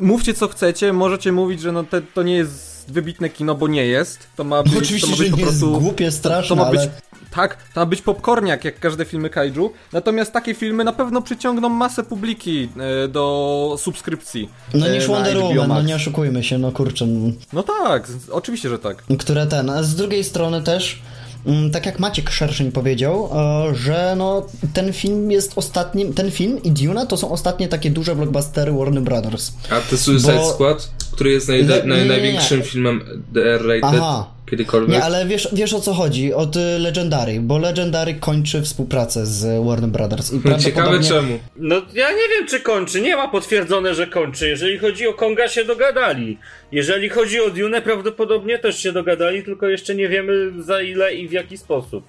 mówcie 0.00 0.34
co 0.34 0.48
chcecie, 0.48 0.92
możecie 0.92 1.32
mówić, 1.32 1.60
że 1.60 1.72
no 1.72 1.84
te, 1.84 2.02
to 2.02 2.22
nie 2.22 2.34
jest 2.34 2.74
wybitne 2.92 3.28
kino, 3.28 3.54
bo 3.54 3.68
nie 3.68 3.86
jest. 3.86 4.18
To 4.36 4.44
ma 4.44 4.62
być, 4.62 4.72
to 4.72 4.78
Oczywiście, 4.78 5.10
ma 5.10 5.16
że 5.16 5.22
być 5.24 5.32
po 5.32 5.38
jest 5.38 5.50
prostu 5.50 5.80
głupie, 5.80 6.10
straszne, 6.10 6.48
to 6.48 6.64
ma 6.64 6.70
być 6.70 6.80
ale- 6.80 6.90
tak, 7.34 7.56
to 7.74 7.80
ma 7.80 7.86
być 7.86 8.02
popcorniak 8.02 8.64
jak 8.64 8.80
każde 8.80 9.04
filmy 9.04 9.30
kaiju. 9.30 9.70
Natomiast 9.92 10.32
takie 10.32 10.54
filmy 10.54 10.84
na 10.84 10.92
pewno 10.92 11.22
przyciągną 11.22 11.68
masę 11.68 12.02
publiki 12.04 12.68
e, 13.04 13.08
do 13.08 13.76
subskrypcji. 13.78 14.48
no 14.74 14.88
e, 14.88 14.92
niż 14.92 15.08
na 15.08 15.14
Wonder 15.14 15.38
Woman, 15.38 15.68
no 15.68 15.82
nie 15.82 15.94
oszukujmy 15.96 16.44
się, 16.44 16.58
no 16.58 16.72
kurczę. 16.72 17.06
no. 17.52 17.62
Tak, 17.62 18.08
oczywiście, 18.30 18.68
że 18.68 18.78
tak. 18.78 19.04
które 19.18 19.46
ten, 19.46 19.70
a 19.70 19.82
z 19.82 19.94
drugiej 19.94 20.24
strony 20.24 20.62
też, 20.62 21.02
mm, 21.46 21.70
tak 21.70 21.86
jak 21.86 21.98
Maciek 21.98 22.30
Szerszeń 22.30 22.72
powiedział, 22.72 23.30
e, 23.70 23.74
że 23.74 24.14
no 24.16 24.46
ten 24.74 24.92
film 24.92 25.30
jest 25.30 25.52
ostatnim, 25.56 26.12
ten 26.14 26.30
film 26.30 26.62
i 26.62 26.70
Duna 26.70 27.06
to 27.06 27.16
są 27.16 27.30
ostatnie 27.30 27.68
takie 27.68 27.90
duże 27.90 28.16
blockbustery 28.16 28.72
Warner 28.72 29.02
Brothers. 29.02 29.52
A 29.70 29.80
The 29.90 29.96
Suicide 29.96 30.32
Bo- 30.36 30.52
Squad, 30.52 30.90
który 31.12 31.30
jest 31.30 31.48
naj, 31.48 31.64
naj, 31.66 31.80
nie, 31.86 31.96
nie. 31.96 32.04
największym 32.04 32.62
filmem 32.62 33.24
DR-rated 33.32 33.80
Aha. 33.82 34.33
Kiedykolwiek. 34.50 34.90
Nie, 34.90 35.04
ale 35.04 35.26
wiesz, 35.26 35.48
wiesz 35.52 35.74
o 35.74 35.80
co 35.80 35.94
chodzi, 35.94 36.34
od 36.34 36.56
y, 36.56 36.78
Legendary, 36.78 37.40
bo 37.40 37.58
Legendary 37.58 38.14
kończy 38.14 38.62
współpracę 38.62 39.26
z 39.26 39.66
Warner 39.66 39.90
Brothers 39.90 40.32
i 40.32 40.40
No, 40.44 40.58
Ciekawe 40.58 40.90
prawdopodobnie... 40.90 41.08
czemu. 41.08 41.38
No 41.56 41.76
ja 41.94 42.10
nie 42.10 42.28
wiem, 42.36 42.46
czy 42.48 42.60
kończy. 42.60 43.00
Nie 43.00 43.16
ma 43.16 43.28
potwierdzone, 43.28 43.94
że 43.94 44.06
kończy. 44.06 44.48
Jeżeli 44.48 44.78
chodzi 44.78 45.06
o 45.06 45.14
Konga, 45.14 45.48
się 45.48 45.64
dogadali. 45.64 46.38
Jeżeli 46.72 47.08
chodzi 47.08 47.40
o 47.40 47.50
Dune, 47.50 47.82
prawdopodobnie 47.82 48.58
też 48.58 48.78
się 48.78 48.92
dogadali, 48.92 49.42
tylko 49.44 49.68
jeszcze 49.68 49.94
nie 49.94 50.08
wiemy 50.08 50.62
za 50.62 50.82
ile 50.82 51.14
i 51.14 51.28
w 51.28 51.32
jaki 51.32 51.58
sposób. 51.58 52.04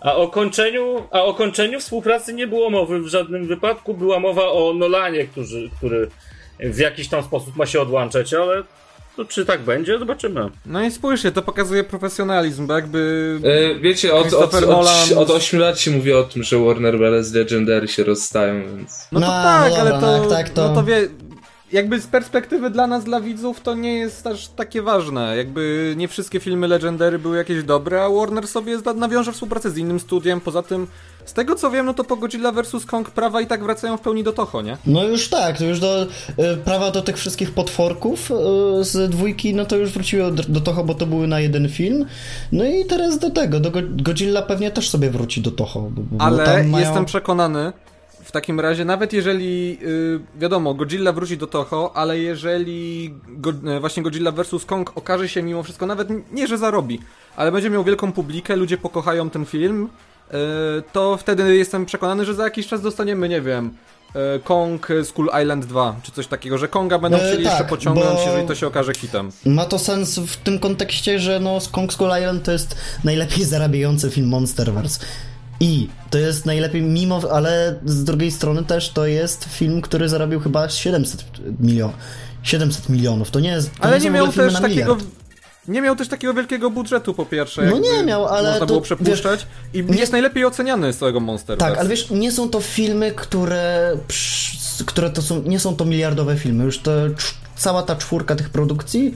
A 0.00 0.16
o 0.16 0.28
kończeniu, 0.28 1.02
a 1.10 1.22
o 1.22 1.34
kończeniu 1.34 1.80
współpracy 1.80 2.34
nie 2.34 2.46
było 2.46 2.70
mowy 2.70 3.00
w 3.00 3.06
żadnym 3.06 3.46
wypadku. 3.46 3.94
Była 3.94 4.20
mowa 4.20 4.48
o 4.48 4.74
Nolanie, 4.74 5.24
który, 5.24 5.70
który 5.76 6.08
w 6.60 6.78
jakiś 6.78 7.08
tam 7.08 7.22
sposób 7.22 7.56
ma 7.56 7.66
się 7.66 7.80
odłączać, 7.80 8.34
ale 8.34 8.62
to 9.20 9.32
czy 9.32 9.46
tak 9.46 9.60
będzie? 9.62 9.98
Zobaczymy. 9.98 10.50
No 10.66 10.84
i 10.84 10.90
spójrzcie, 10.90 11.32
to 11.32 11.42
pokazuje 11.42 11.84
profesjonalizm, 11.84 12.66
bo 12.66 12.74
jakby... 12.74 13.38
E, 13.76 13.80
wiecie, 13.80 14.14
od, 14.14 14.32
od, 14.32 14.54
od, 14.54 14.62
Nolan- 14.62 15.18
od 15.18 15.30
8 15.30 15.60
lat 15.60 15.78
się 15.80 15.90
mówi 15.90 16.12
o 16.12 16.22
tym, 16.22 16.42
że 16.42 16.58
Warner 16.58 16.98
Bros. 16.98 17.32
Legendary 17.32 17.88
się 17.88 18.04
rozstają, 18.04 18.62
więc... 18.76 19.08
No 19.12 19.20
to 19.20 19.26
No, 19.26 19.32
tak, 19.32 19.72
no 19.72 19.78
ale 19.78 19.90
dobra, 19.90 20.00
to, 20.00 20.22
no 20.24 20.30
tak, 20.30 20.48
to- 20.48 20.68
no 20.68 20.74
to 20.74 20.84
wie, 20.84 21.08
jakby 21.72 22.00
z 22.00 22.06
perspektywy 22.06 22.70
dla 22.70 22.86
nas, 22.86 23.04
dla 23.04 23.20
widzów, 23.20 23.60
to 23.60 23.74
nie 23.74 23.94
jest 23.98 24.26
aż 24.26 24.48
takie 24.48 24.82
ważne. 24.82 25.36
Jakby 25.36 25.94
nie 25.96 26.08
wszystkie 26.08 26.40
filmy 26.40 26.68
Legendary 26.68 27.18
były 27.18 27.36
jakieś 27.36 27.62
dobre, 27.62 28.04
a 28.04 28.08
Warner 28.10 28.48
sobie 28.48 28.78
nawiąże 28.96 29.32
współpracę 29.32 29.70
z 29.70 29.78
innym 29.78 30.00
studiem. 30.00 30.40
Poza 30.40 30.62
tym, 30.62 30.86
z 31.24 31.32
tego 31.32 31.54
co 31.54 31.70
wiem, 31.70 31.86
no 31.86 31.94
to 31.94 32.04
po 32.04 32.16
Godzilla 32.16 32.52
vs. 32.52 32.86
Kong 32.86 33.10
prawa 33.10 33.40
i 33.40 33.46
tak 33.46 33.64
wracają 33.64 33.96
w 33.96 34.00
pełni 34.00 34.24
do 34.24 34.32
Toho, 34.32 34.62
nie? 34.62 34.76
No 34.86 35.04
już 35.04 35.28
tak, 35.28 35.58
to 35.58 35.64
już 35.64 35.80
do 35.80 36.02
y, 36.02 36.06
prawa 36.64 36.90
do 36.90 37.02
tych 37.02 37.16
wszystkich 37.16 37.50
potworków 37.50 38.30
y, 38.30 38.34
z 38.84 39.10
dwójki, 39.10 39.54
no 39.54 39.64
to 39.64 39.76
już 39.76 39.90
wróciło 39.90 40.30
do, 40.30 40.42
do 40.42 40.60
Toho, 40.60 40.84
bo 40.84 40.94
to 40.94 41.06
były 41.06 41.26
na 41.26 41.40
jeden 41.40 41.68
film. 41.68 42.06
No 42.52 42.64
i 42.64 42.84
teraz 42.84 43.18
do 43.18 43.30
tego, 43.30 43.60
do 43.60 43.70
Go- 43.70 43.80
Godzilla 44.02 44.42
pewnie 44.42 44.70
też 44.70 44.90
sobie 44.90 45.10
wróci 45.10 45.40
do 45.40 45.50
Toho. 45.50 45.80
Bo, 45.80 46.02
bo 46.10 46.24
Ale 46.24 46.64
mają... 46.64 46.84
jestem 46.86 47.04
przekonany, 47.04 47.72
w 48.24 48.32
takim 48.32 48.60
razie, 48.60 48.84
nawet 48.84 49.12
jeżeli, 49.12 49.78
yy, 49.80 50.20
wiadomo, 50.36 50.74
Godzilla 50.74 51.12
wróci 51.12 51.38
do 51.38 51.46
Toho, 51.46 51.96
ale 51.96 52.18
jeżeli 52.18 53.14
go, 53.28 53.52
e, 53.66 53.80
właśnie 53.80 54.02
Godzilla 54.02 54.32
vs. 54.32 54.64
Kong 54.66 54.92
okaże 54.94 55.28
się 55.28 55.42
mimo 55.42 55.62
wszystko, 55.62 55.86
nawet 55.86 56.32
nie, 56.32 56.46
że 56.46 56.58
zarobi, 56.58 57.00
ale 57.36 57.52
będzie 57.52 57.70
miał 57.70 57.84
wielką 57.84 58.12
publikę, 58.12 58.56
ludzie 58.56 58.78
pokochają 58.78 59.30
ten 59.30 59.46
film, 59.46 59.88
to 60.92 61.16
wtedy 61.16 61.56
jestem 61.56 61.86
przekonany, 61.86 62.24
że 62.24 62.34
za 62.34 62.44
jakiś 62.44 62.66
czas 62.66 62.82
dostaniemy, 62.82 63.28
nie 63.28 63.40
wiem, 63.40 63.70
yy, 64.14 64.20
Kong 64.44 64.88
Skull 65.04 65.28
Island 65.42 65.66
2, 65.66 65.96
czy 66.02 66.12
coś 66.12 66.26
takiego, 66.26 66.58
że 66.58 66.68
Konga 66.68 66.98
będą 66.98 67.18
E, 67.18 67.20
chcieli 67.20 67.44
tak, 67.44 67.52
jeszcze 67.52 67.68
pociągnąć, 67.68 68.20
jeżeli 68.26 68.48
to 68.48 68.54
się 68.54 68.66
okaże 68.66 68.94
hitem. 68.94 69.30
Ma 69.46 69.64
to 69.64 69.78
sens 69.78 70.18
w 70.18 70.36
tym 70.36 70.58
kontekście, 70.58 71.18
że 71.18 71.40
no 71.40 71.58
Kong 71.72 71.92
Skull 71.92 72.10
Island 72.18 72.42
to 72.44 72.52
jest 72.52 72.76
najlepiej 73.04 73.44
zarabiający 73.44 74.10
film 74.10 74.28
Monsterverse. 74.28 75.00
I 75.62 75.88
to 76.10 76.18
jest 76.18 76.46
najlepiej, 76.46 76.82
mimo, 76.82 77.20
ale 77.32 77.80
z 77.84 78.04
drugiej 78.04 78.30
strony 78.30 78.64
też 78.64 78.90
to 78.90 79.06
jest 79.06 79.44
film, 79.44 79.80
który 79.82 80.08
zarobił 80.08 80.40
chyba 80.40 80.68
700 80.68 81.24
milionów. 81.60 81.94
700 82.42 82.88
milionów, 82.88 83.30
to 83.30 83.40
nie 83.40 83.48
jest. 83.48 83.70
To 83.74 83.84
Ale 83.84 83.98
nie, 83.98 84.04
nie 84.04 84.10
miał 84.10 84.28
też 84.28 84.54
takiego. 84.54 84.68
miliard. 84.94 85.19
Nie 85.68 85.82
miał 85.82 85.96
też 85.96 86.08
takiego 86.08 86.34
wielkiego 86.34 86.70
budżetu 86.70 87.14
po 87.14 87.26
pierwsze. 87.26 87.62
No 87.66 87.78
nie 87.78 88.02
miał, 88.04 88.26
ale 88.26 88.42
Można 88.48 88.60
to, 88.60 88.66
było 88.66 88.80
przepuszczać 88.80 89.46
i 89.74 89.84
nie- 89.84 89.98
jest 89.98 90.12
najlepiej 90.12 90.44
oceniany 90.44 90.92
z 90.92 90.98
całego 90.98 91.20
Monster. 91.20 91.58
Tak, 91.58 91.78
ale 91.78 91.88
wiesz, 91.88 92.10
nie 92.10 92.32
są 92.32 92.48
to 92.50 92.60
filmy, 92.60 93.12
które, 93.12 93.96
które 94.86 95.10
to 95.10 95.22
są, 95.22 95.42
nie 95.42 95.60
są 95.60 95.76
to 95.76 95.84
miliardowe 95.84 96.36
filmy. 96.36 96.64
Już 96.64 96.78
to 96.78 96.90
cała 97.56 97.82
ta 97.82 97.96
czwórka 97.96 98.36
tych 98.36 98.50
produkcji, 98.50 99.14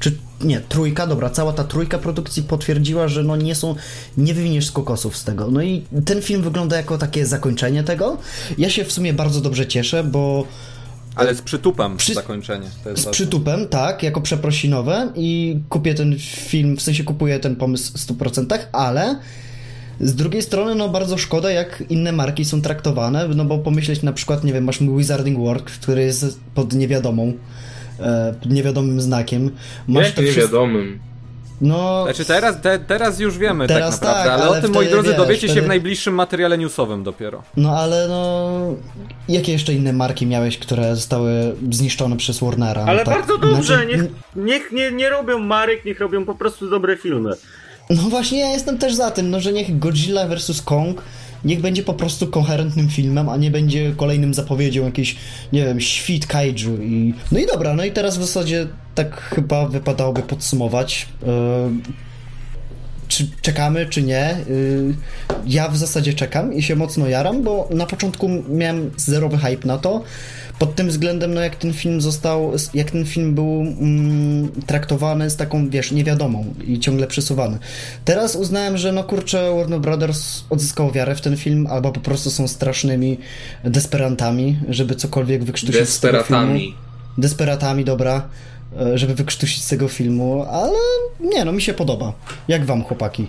czy 0.00 0.12
nie, 0.40 0.60
trójka, 0.60 1.06
dobra, 1.06 1.30
cała 1.30 1.52
ta 1.52 1.64
trójka 1.64 1.98
produkcji 1.98 2.42
potwierdziła, 2.42 3.08
że 3.08 3.22
no 3.22 3.36
nie 3.36 3.54
są, 3.54 3.74
nie 4.16 4.34
wywiniesz 4.34 4.66
z 4.66 4.72
kokosów 4.72 5.16
z 5.16 5.24
tego. 5.24 5.50
No 5.50 5.62
i 5.62 5.84
ten 6.04 6.22
film 6.22 6.42
wygląda 6.42 6.76
jako 6.76 6.98
takie 6.98 7.26
zakończenie 7.26 7.82
tego. 7.84 8.16
Ja 8.58 8.70
się 8.70 8.84
w 8.84 8.92
sumie 8.92 9.12
bardzo 9.12 9.40
dobrze 9.40 9.66
cieszę, 9.66 10.04
bo 10.04 10.44
Ale 11.20 11.34
z 11.34 11.42
przytupem 11.42 11.96
Przy- 11.96 12.14
zakończenie. 12.14 12.66
To 12.84 12.90
jest 12.90 13.02
z 13.02 13.04
ważne. 13.04 13.12
przytupem, 13.12 13.68
tak, 13.68 14.02
jako 14.02 14.20
przeprosinowe 14.20 15.12
i 15.16 15.58
kupię 15.68 15.94
ten 15.94 16.18
film, 16.18 16.76
w 16.76 16.82
sensie 16.82 17.04
kupuję 17.04 17.40
ten 17.40 17.56
pomysł 17.56 17.92
w 17.92 17.98
100%, 17.98 18.58
ale 18.72 19.18
z 20.00 20.14
drugiej 20.14 20.42
strony, 20.42 20.74
no 20.74 20.88
bardzo 20.88 21.18
szkoda, 21.18 21.50
jak 21.50 21.84
inne 21.88 22.12
marki 22.12 22.44
są 22.44 22.62
traktowane, 22.62 23.28
no 23.28 23.44
bo 23.44 23.58
pomyśleć 23.58 24.02
na 24.02 24.12
przykład, 24.12 24.44
nie 24.44 24.52
wiem, 24.52 24.64
masz 24.64 24.78
Wizarding 24.96 25.38
World, 25.38 25.64
który 25.64 26.02
jest 26.02 26.40
pod 26.54 26.72
niewiadomą, 26.72 27.32
e, 27.98 28.34
pod 28.42 28.52
niewiadomym 28.52 29.00
znakiem. 29.00 29.50
Masz 29.88 30.06
Jak 30.06 30.18
niewiadomym. 30.18 30.98
No, 31.60 32.04
Znaczy 32.04 32.24
teraz, 32.24 32.60
te, 32.60 32.78
teraz 32.78 33.20
już 33.20 33.38
wiemy 33.38 33.66
Teraz 33.66 34.00
tak 34.00 34.08
naprawdę, 34.08 34.30
tak, 34.30 34.40
ale, 34.40 34.48
ale 34.50 34.58
o 34.58 34.62
tym, 34.62 34.72
moi 34.72 34.88
drodzy, 34.88 35.08
wiesz, 35.08 35.16
dowiecie 35.16 35.40
się 35.40 35.46
wtedy- 35.46 35.64
w 35.64 35.68
najbliższym 35.68 36.14
materiale 36.14 36.58
newsowym 36.58 37.02
dopiero. 37.02 37.42
no 37.56 37.76
ale 37.78 38.08
no, 38.08 38.50
jakie 39.28 39.52
jeszcze 39.52 39.72
inne 39.74 39.92
marki 39.92 40.26
miałeś, 40.26 40.58
które 40.58 40.96
zostały 40.96 41.54
zniszczone 41.70 42.16
przez 42.16 42.38
Warnera? 42.40 42.84
Ale 42.86 42.98
No 42.98 43.04
tak, 43.04 43.14
bardzo 43.18 43.38
dobrze, 43.38 43.62
znaczy- 43.76 43.86
niech, 43.86 44.02
niech 44.36 44.72
nie, 44.72 44.92
nie 44.92 45.08
robią 45.10 45.38
marek, 45.38 45.84
niech 45.84 46.00
robią 46.00 46.24
po 46.24 46.34
prostu 46.34 46.70
dobre 46.70 46.96
filmy. 46.96 47.30
No 47.90 48.02
właśnie, 48.02 48.40
ja 48.40 48.50
jestem 48.50 48.78
też 48.78 48.94
za 48.94 49.10
tym, 49.10 49.30
no 49.30 49.40
że 49.40 49.52
niech 49.52 49.78
Godzilla 49.78 50.28
vs. 50.28 50.62
Kong 50.62 51.02
niech 51.44 51.60
będzie 51.60 51.82
po 51.82 51.94
prostu 51.94 52.26
koherentnym 52.26 52.88
filmem, 52.88 53.28
a 53.28 53.36
nie 53.36 53.50
będzie 53.50 53.92
kolejnym 53.96 54.34
zapowiedzią 54.34 54.84
jakiś, 54.84 55.16
nie 55.52 55.64
wiem, 55.64 55.80
świt 55.80 56.26
kaiju 56.26 56.82
i... 56.82 57.14
No 57.32 57.38
i 57.38 57.46
dobra, 57.46 57.74
no 57.74 57.84
i 57.84 57.92
teraz 57.92 58.18
w 58.18 58.20
zasadzie 58.20 58.66
tak 58.94 59.20
chyba 59.20 59.68
wypadałoby 59.68 60.22
podsumować. 60.22 61.08
Yy, 61.22 61.28
czy 63.08 63.28
czekamy, 63.42 63.86
czy 63.86 64.02
nie? 64.02 64.36
Yy, 64.48 64.94
ja 65.46 65.68
w 65.68 65.76
zasadzie 65.76 66.14
czekam 66.14 66.54
i 66.54 66.62
się 66.62 66.76
mocno 66.76 67.08
jaram, 67.08 67.42
bo 67.42 67.68
na 67.74 67.86
początku 67.86 68.28
miałem 68.48 68.90
zerowy 68.96 69.38
hype 69.38 69.66
na 69.66 69.78
to, 69.78 70.02
pod 70.60 70.74
tym 70.74 70.88
względem, 70.88 71.34
no 71.34 71.40
jak 71.40 71.56
ten 71.56 71.72
film 71.72 72.00
został, 72.00 72.52
jak 72.74 72.90
ten 72.90 73.06
film 73.06 73.34
był 73.34 73.60
mm, 73.60 74.48
traktowany 74.66 75.30
z 75.30 75.36
taką, 75.36 75.70
wiesz, 75.70 75.92
niewiadomą 75.92 76.54
i 76.66 76.78
ciągle 76.78 77.06
przesuwany. 77.06 77.58
Teraz 78.04 78.36
uznałem, 78.36 78.78
że 78.78 78.92
no 78.92 79.04
kurczę, 79.04 79.54
Warner 79.56 79.80
Brothers 79.80 80.44
odzyskał 80.50 80.92
wiarę 80.92 81.14
w 81.14 81.20
ten 81.20 81.36
film, 81.36 81.66
albo 81.66 81.92
po 81.92 82.00
prostu 82.00 82.30
są 82.30 82.48
strasznymi 82.48 83.18
desperantami, 83.64 84.58
żeby 84.68 84.94
cokolwiek 84.94 85.44
wykrztusić 85.44 85.88
z 85.88 86.00
tego 86.00 86.22
filmu. 86.22 86.42
Desperatami. 86.42 86.74
Desperatami, 87.18 87.84
dobra, 87.84 88.28
e, 88.80 88.98
żeby 88.98 89.14
wykrztusić 89.14 89.64
z 89.64 89.68
tego 89.68 89.88
filmu, 89.88 90.44
ale 90.50 90.78
nie, 91.20 91.44
no 91.44 91.52
mi 91.52 91.62
się 91.62 91.74
podoba. 91.74 92.12
Jak 92.48 92.64
wam, 92.64 92.84
chłopaki? 92.84 93.26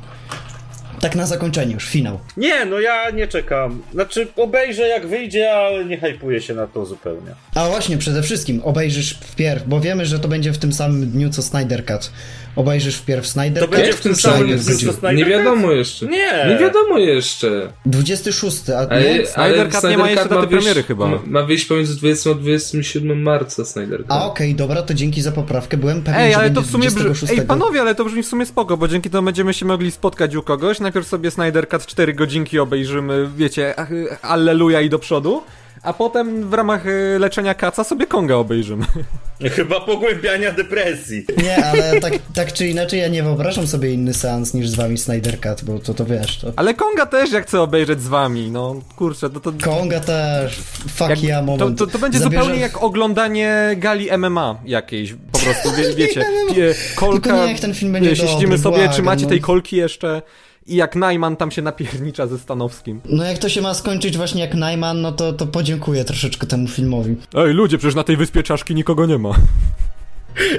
Tak 1.02 1.16
na 1.16 1.26
zakończenie 1.26 1.74
już, 1.74 1.90
finał. 1.90 2.20
Nie, 2.38 2.66
no 2.66 2.80
ja 2.80 3.10
nie 3.10 3.28
czekam. 3.28 3.82
Znaczy, 3.94 4.28
obejrzę 4.36 4.88
jak 4.88 5.08
wyjdzie, 5.08 5.52
ale 5.54 5.86
nie 5.86 5.98
hypuję 5.98 6.42
się 6.42 6.54
na 6.54 6.68
to 6.68 6.86
zupełnie. 6.86 7.32
A 7.56 7.70
właśnie, 7.70 7.98
przede 7.98 8.24
wszystkim 8.24 8.62
obejrzysz 8.64 9.14
wpierw, 9.14 9.64
bo 9.68 9.80
wiemy, 9.80 10.06
że 10.06 10.20
to 10.20 10.28
będzie 10.28 10.54
w 10.54 10.58
tym 10.58 10.74
samym 10.74 11.12
dniu 11.12 11.30
co 11.30 11.42
Snyder 11.42 11.86
Cut. 11.86 12.12
Obejrzysz 12.56 12.96
wpierw 12.96 13.28
Snyder 13.28 13.64
To 13.64 13.70
Cut. 13.70 13.78
będzie 13.78 13.94
w 13.94 14.02
tym 14.02 14.16
Snyder 14.16 14.64
samym 14.64 14.78
Snyder 14.78 15.16
Nie 15.16 15.26
wiadomo 15.26 15.72
jeszcze. 15.72 16.06
Nie. 16.06 16.46
Nie 16.50 16.58
wiadomo 16.58 16.98
jeszcze. 16.98 17.74
26, 17.86 18.70
a 18.70 18.78
Ale, 18.78 19.18
nie? 19.18 19.26
Snyder 19.26 19.70
Cut 19.70 19.84
nie 19.84 19.98
ma 19.98 20.10
jeszcze 20.10 20.30
daty 20.30 20.48
premiery 20.48 20.84
chyba. 20.84 21.08
Ma, 21.08 21.20
ma 21.26 21.44
wyjść 21.44 21.66
pomiędzy 21.66 21.96
20 21.96 22.30
a 22.30 22.34
27 22.34 23.22
marca 23.22 23.66
Snyder 23.66 24.00
Cut. 24.00 24.12
A 24.12 24.26
okej, 24.26 24.56
dobra, 24.56 24.82
to 24.82 24.94
dzięki 24.94 25.22
za 25.22 25.32
poprawkę. 25.32 25.78
Byłem 25.78 26.04
pewien, 26.04 26.22
Ej, 26.22 26.32
że 26.32 26.38
ale 26.38 26.50
to 26.50 26.56
będzie 26.56 26.70
w 26.70 26.72
sumie 26.72 26.88
brzmi... 26.88 27.02
26. 27.02 27.40
Ej, 27.40 27.48
panowie, 27.48 27.82
ale 27.82 27.96
to 27.96 28.06
brzmi 28.06 28.24
w 28.24 28.28
sumie 28.28 28.46
spoko, 28.46 28.78
bo 28.78 28.88
dzięki 28.88 29.10
temu 29.10 29.26
będziemy 29.26 29.54
się 29.54 29.66
mogli 29.66 29.92
spotkać 29.92 30.36
u 30.36 30.44
kogoś. 30.44 30.80
Najpierw 30.80 31.08
sobie 31.08 31.32
Snyder 31.32 31.68
Cut 31.70 31.86
4 31.86 32.14
godzinki 32.14 32.60
obejrzymy, 32.60 33.30
wiecie, 33.38 33.76
alleluja 34.22 34.82
i 34.82 34.90
do 34.90 35.00
przodu. 35.00 35.44
A 35.84 35.94
potem 35.94 36.50
w 36.50 36.54
ramach 36.54 36.86
y, 36.86 37.18
leczenia 37.20 37.54
kaca 37.54 37.84
sobie 37.84 38.08
Konga 38.08 38.36
obejrzymy. 38.36 38.86
Chyba 39.56 39.80
pogłębiania 39.80 40.52
depresji. 40.52 41.26
Nie, 41.44 41.66
ale 41.66 42.00
tak, 42.02 42.14
tak 42.34 42.54
czy 42.54 42.68
inaczej 42.68 43.00
ja 43.00 43.08
nie 43.08 43.24
wyobrażam 43.24 43.68
sobie 43.68 43.94
inny 43.94 44.14
seans 44.14 44.54
niż 44.54 44.70
z 44.70 44.76
wami 44.76 44.98
Snyder 44.98 45.40
Cut, 45.42 45.64
bo 45.64 45.80
to 45.80 45.94
to 45.94 46.06
wiesz, 46.06 46.38
to... 46.38 46.54
Ale 46.56 46.74
Konga 46.74 47.06
też 47.06 47.32
jak 47.32 47.48
chcę 47.48 47.62
obejrzeć 47.62 48.02
z 48.02 48.08
wami, 48.08 48.52
no 48.52 48.82
kurczę, 48.96 49.30
to 49.30 49.40
to... 49.40 49.54
Konga 49.64 50.00
też, 50.00 50.60
fuck 50.88 51.10
jak, 51.10 51.24
yeah 51.24 51.46
moment. 51.46 51.78
to, 51.78 51.86
to, 51.86 51.92
to 51.92 52.00
będzie 52.00 52.20
Zabierze... 52.20 52.44
zupełnie 52.44 52.62
jak 52.62 52.84
oglądanie 52.84 53.76
gali 53.78 54.18
MMA 54.18 54.56
jakiejś, 54.66 55.14
po 55.32 55.40
prostu, 55.40 55.72
wie, 55.78 55.94
wiecie, 56.06 56.26
pie, 56.56 56.76
kolka, 56.96 57.30
Tylko 57.30 57.46
nie, 57.46 57.52
jak 57.52 57.62
ten 57.62 57.74
film 57.74 57.92
będzie 57.92 58.16
siedzimy 58.16 58.42
dobry, 58.42 58.58
sobie, 58.58 58.78
błagam, 58.78 58.96
czy 58.96 59.04
macie 59.04 59.24
no. 59.24 59.30
tej 59.30 59.42
kolki 59.42 59.76
jeszcze 59.76 60.22
i 60.68 60.76
jak 60.76 60.96
Najman 60.96 61.36
tam 61.36 61.52
się 61.52 61.62
napiernicza 61.62 62.28
ze 62.28 62.40
Stanowskim. 62.40 63.02
No 63.06 63.24
jak 63.24 63.38
to 63.38 63.50
się 63.50 63.62
ma 63.62 63.74
skończyć 63.74 64.18
właśnie 64.18 64.42
jak 64.42 64.56
Najman, 64.56 65.02
no 65.02 65.12
to, 65.12 65.34
to 65.34 65.48
podziękuję 65.48 66.06
troszeczkę 66.06 66.48
temu 66.48 66.68
filmowi. 66.68 67.16
Ej 67.34 67.54
ludzie, 67.54 67.78
przecież 67.78 67.96
na 67.96 68.04
tej 68.04 68.18
wyspie 68.18 68.44
czaszki 68.44 68.76
nikogo 68.76 69.06
nie 69.06 69.18
ma. 69.18 69.36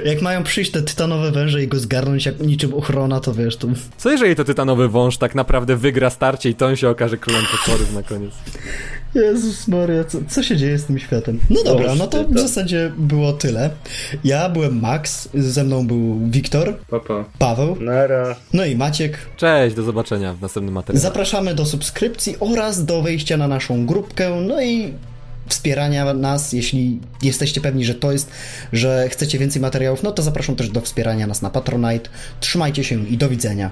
Jak 0.05 0.21
mają 0.21 0.43
przyjść 0.43 0.71
te 0.71 0.81
tytanowe 0.81 1.31
węże 1.31 1.63
i 1.63 1.67
go 1.67 1.79
zgarnąć 1.79 2.25
jak 2.25 2.39
niczym 2.39 2.73
ochrona, 2.73 3.19
to 3.19 3.33
wiesz, 3.33 3.57
to... 3.57 3.67
Co 3.97 4.11
jeżeli 4.11 4.35
to 4.35 4.43
tytanowy 4.43 4.89
wąż 4.89 5.17
tak 5.17 5.35
naprawdę 5.35 5.75
wygra 5.75 6.09
starcie 6.09 6.49
i 6.49 6.55
to 6.55 6.65
on 6.65 6.75
się 6.75 6.89
okaże 6.89 7.17
królem 7.17 7.43
potworów 7.51 7.93
na 7.93 8.03
koniec? 8.03 8.33
Jezus 9.15 9.67
Maria, 9.67 10.03
co, 10.03 10.17
co 10.27 10.43
się 10.43 10.57
dzieje 10.57 10.77
z 10.77 10.85
tym 10.85 10.99
światem? 10.99 11.39
No 11.49 11.63
dobra, 11.63 11.95
no 11.95 12.07
to 12.07 12.23
w 12.23 12.39
zasadzie 12.39 12.91
było 12.97 13.33
tyle. 13.33 13.69
Ja 14.23 14.49
byłem 14.49 14.79
Max, 14.79 15.29
ze 15.33 15.63
mną 15.63 15.87
był 15.87 16.19
Wiktor, 16.29 16.77
Papa. 16.89 17.25
Paweł, 17.39 17.77
Nara. 17.79 18.35
no 18.53 18.65
i 18.65 18.75
Maciek. 18.75 19.17
Cześć, 19.37 19.75
do 19.75 19.83
zobaczenia 19.83 20.33
w 20.33 20.41
następnym 20.41 20.73
materiale. 20.73 21.01
Zapraszamy 21.01 21.55
do 21.55 21.65
subskrypcji 21.65 22.35
oraz 22.39 22.85
do 22.85 23.01
wejścia 23.01 23.37
na 23.37 23.47
naszą 23.47 23.85
grupkę, 23.85 24.41
no 24.47 24.61
i 24.61 24.93
wspierania 25.47 26.13
nas, 26.13 26.53
jeśli 26.53 26.99
jesteście 27.21 27.61
pewni, 27.61 27.85
że 27.85 27.95
to 27.95 28.11
jest, 28.11 28.29
że 28.73 29.09
chcecie 29.09 29.39
więcej 29.39 29.61
materiałów, 29.61 30.03
no 30.03 30.11
to 30.11 30.23
zapraszam 30.23 30.55
też 30.55 30.69
do 30.69 30.81
wspierania 30.81 31.27
nas 31.27 31.41
na 31.41 31.49
Patronite. 31.49 32.09
Trzymajcie 32.39 32.83
się 32.83 33.07
i 33.07 33.17
do 33.17 33.29
widzenia. 33.29 33.71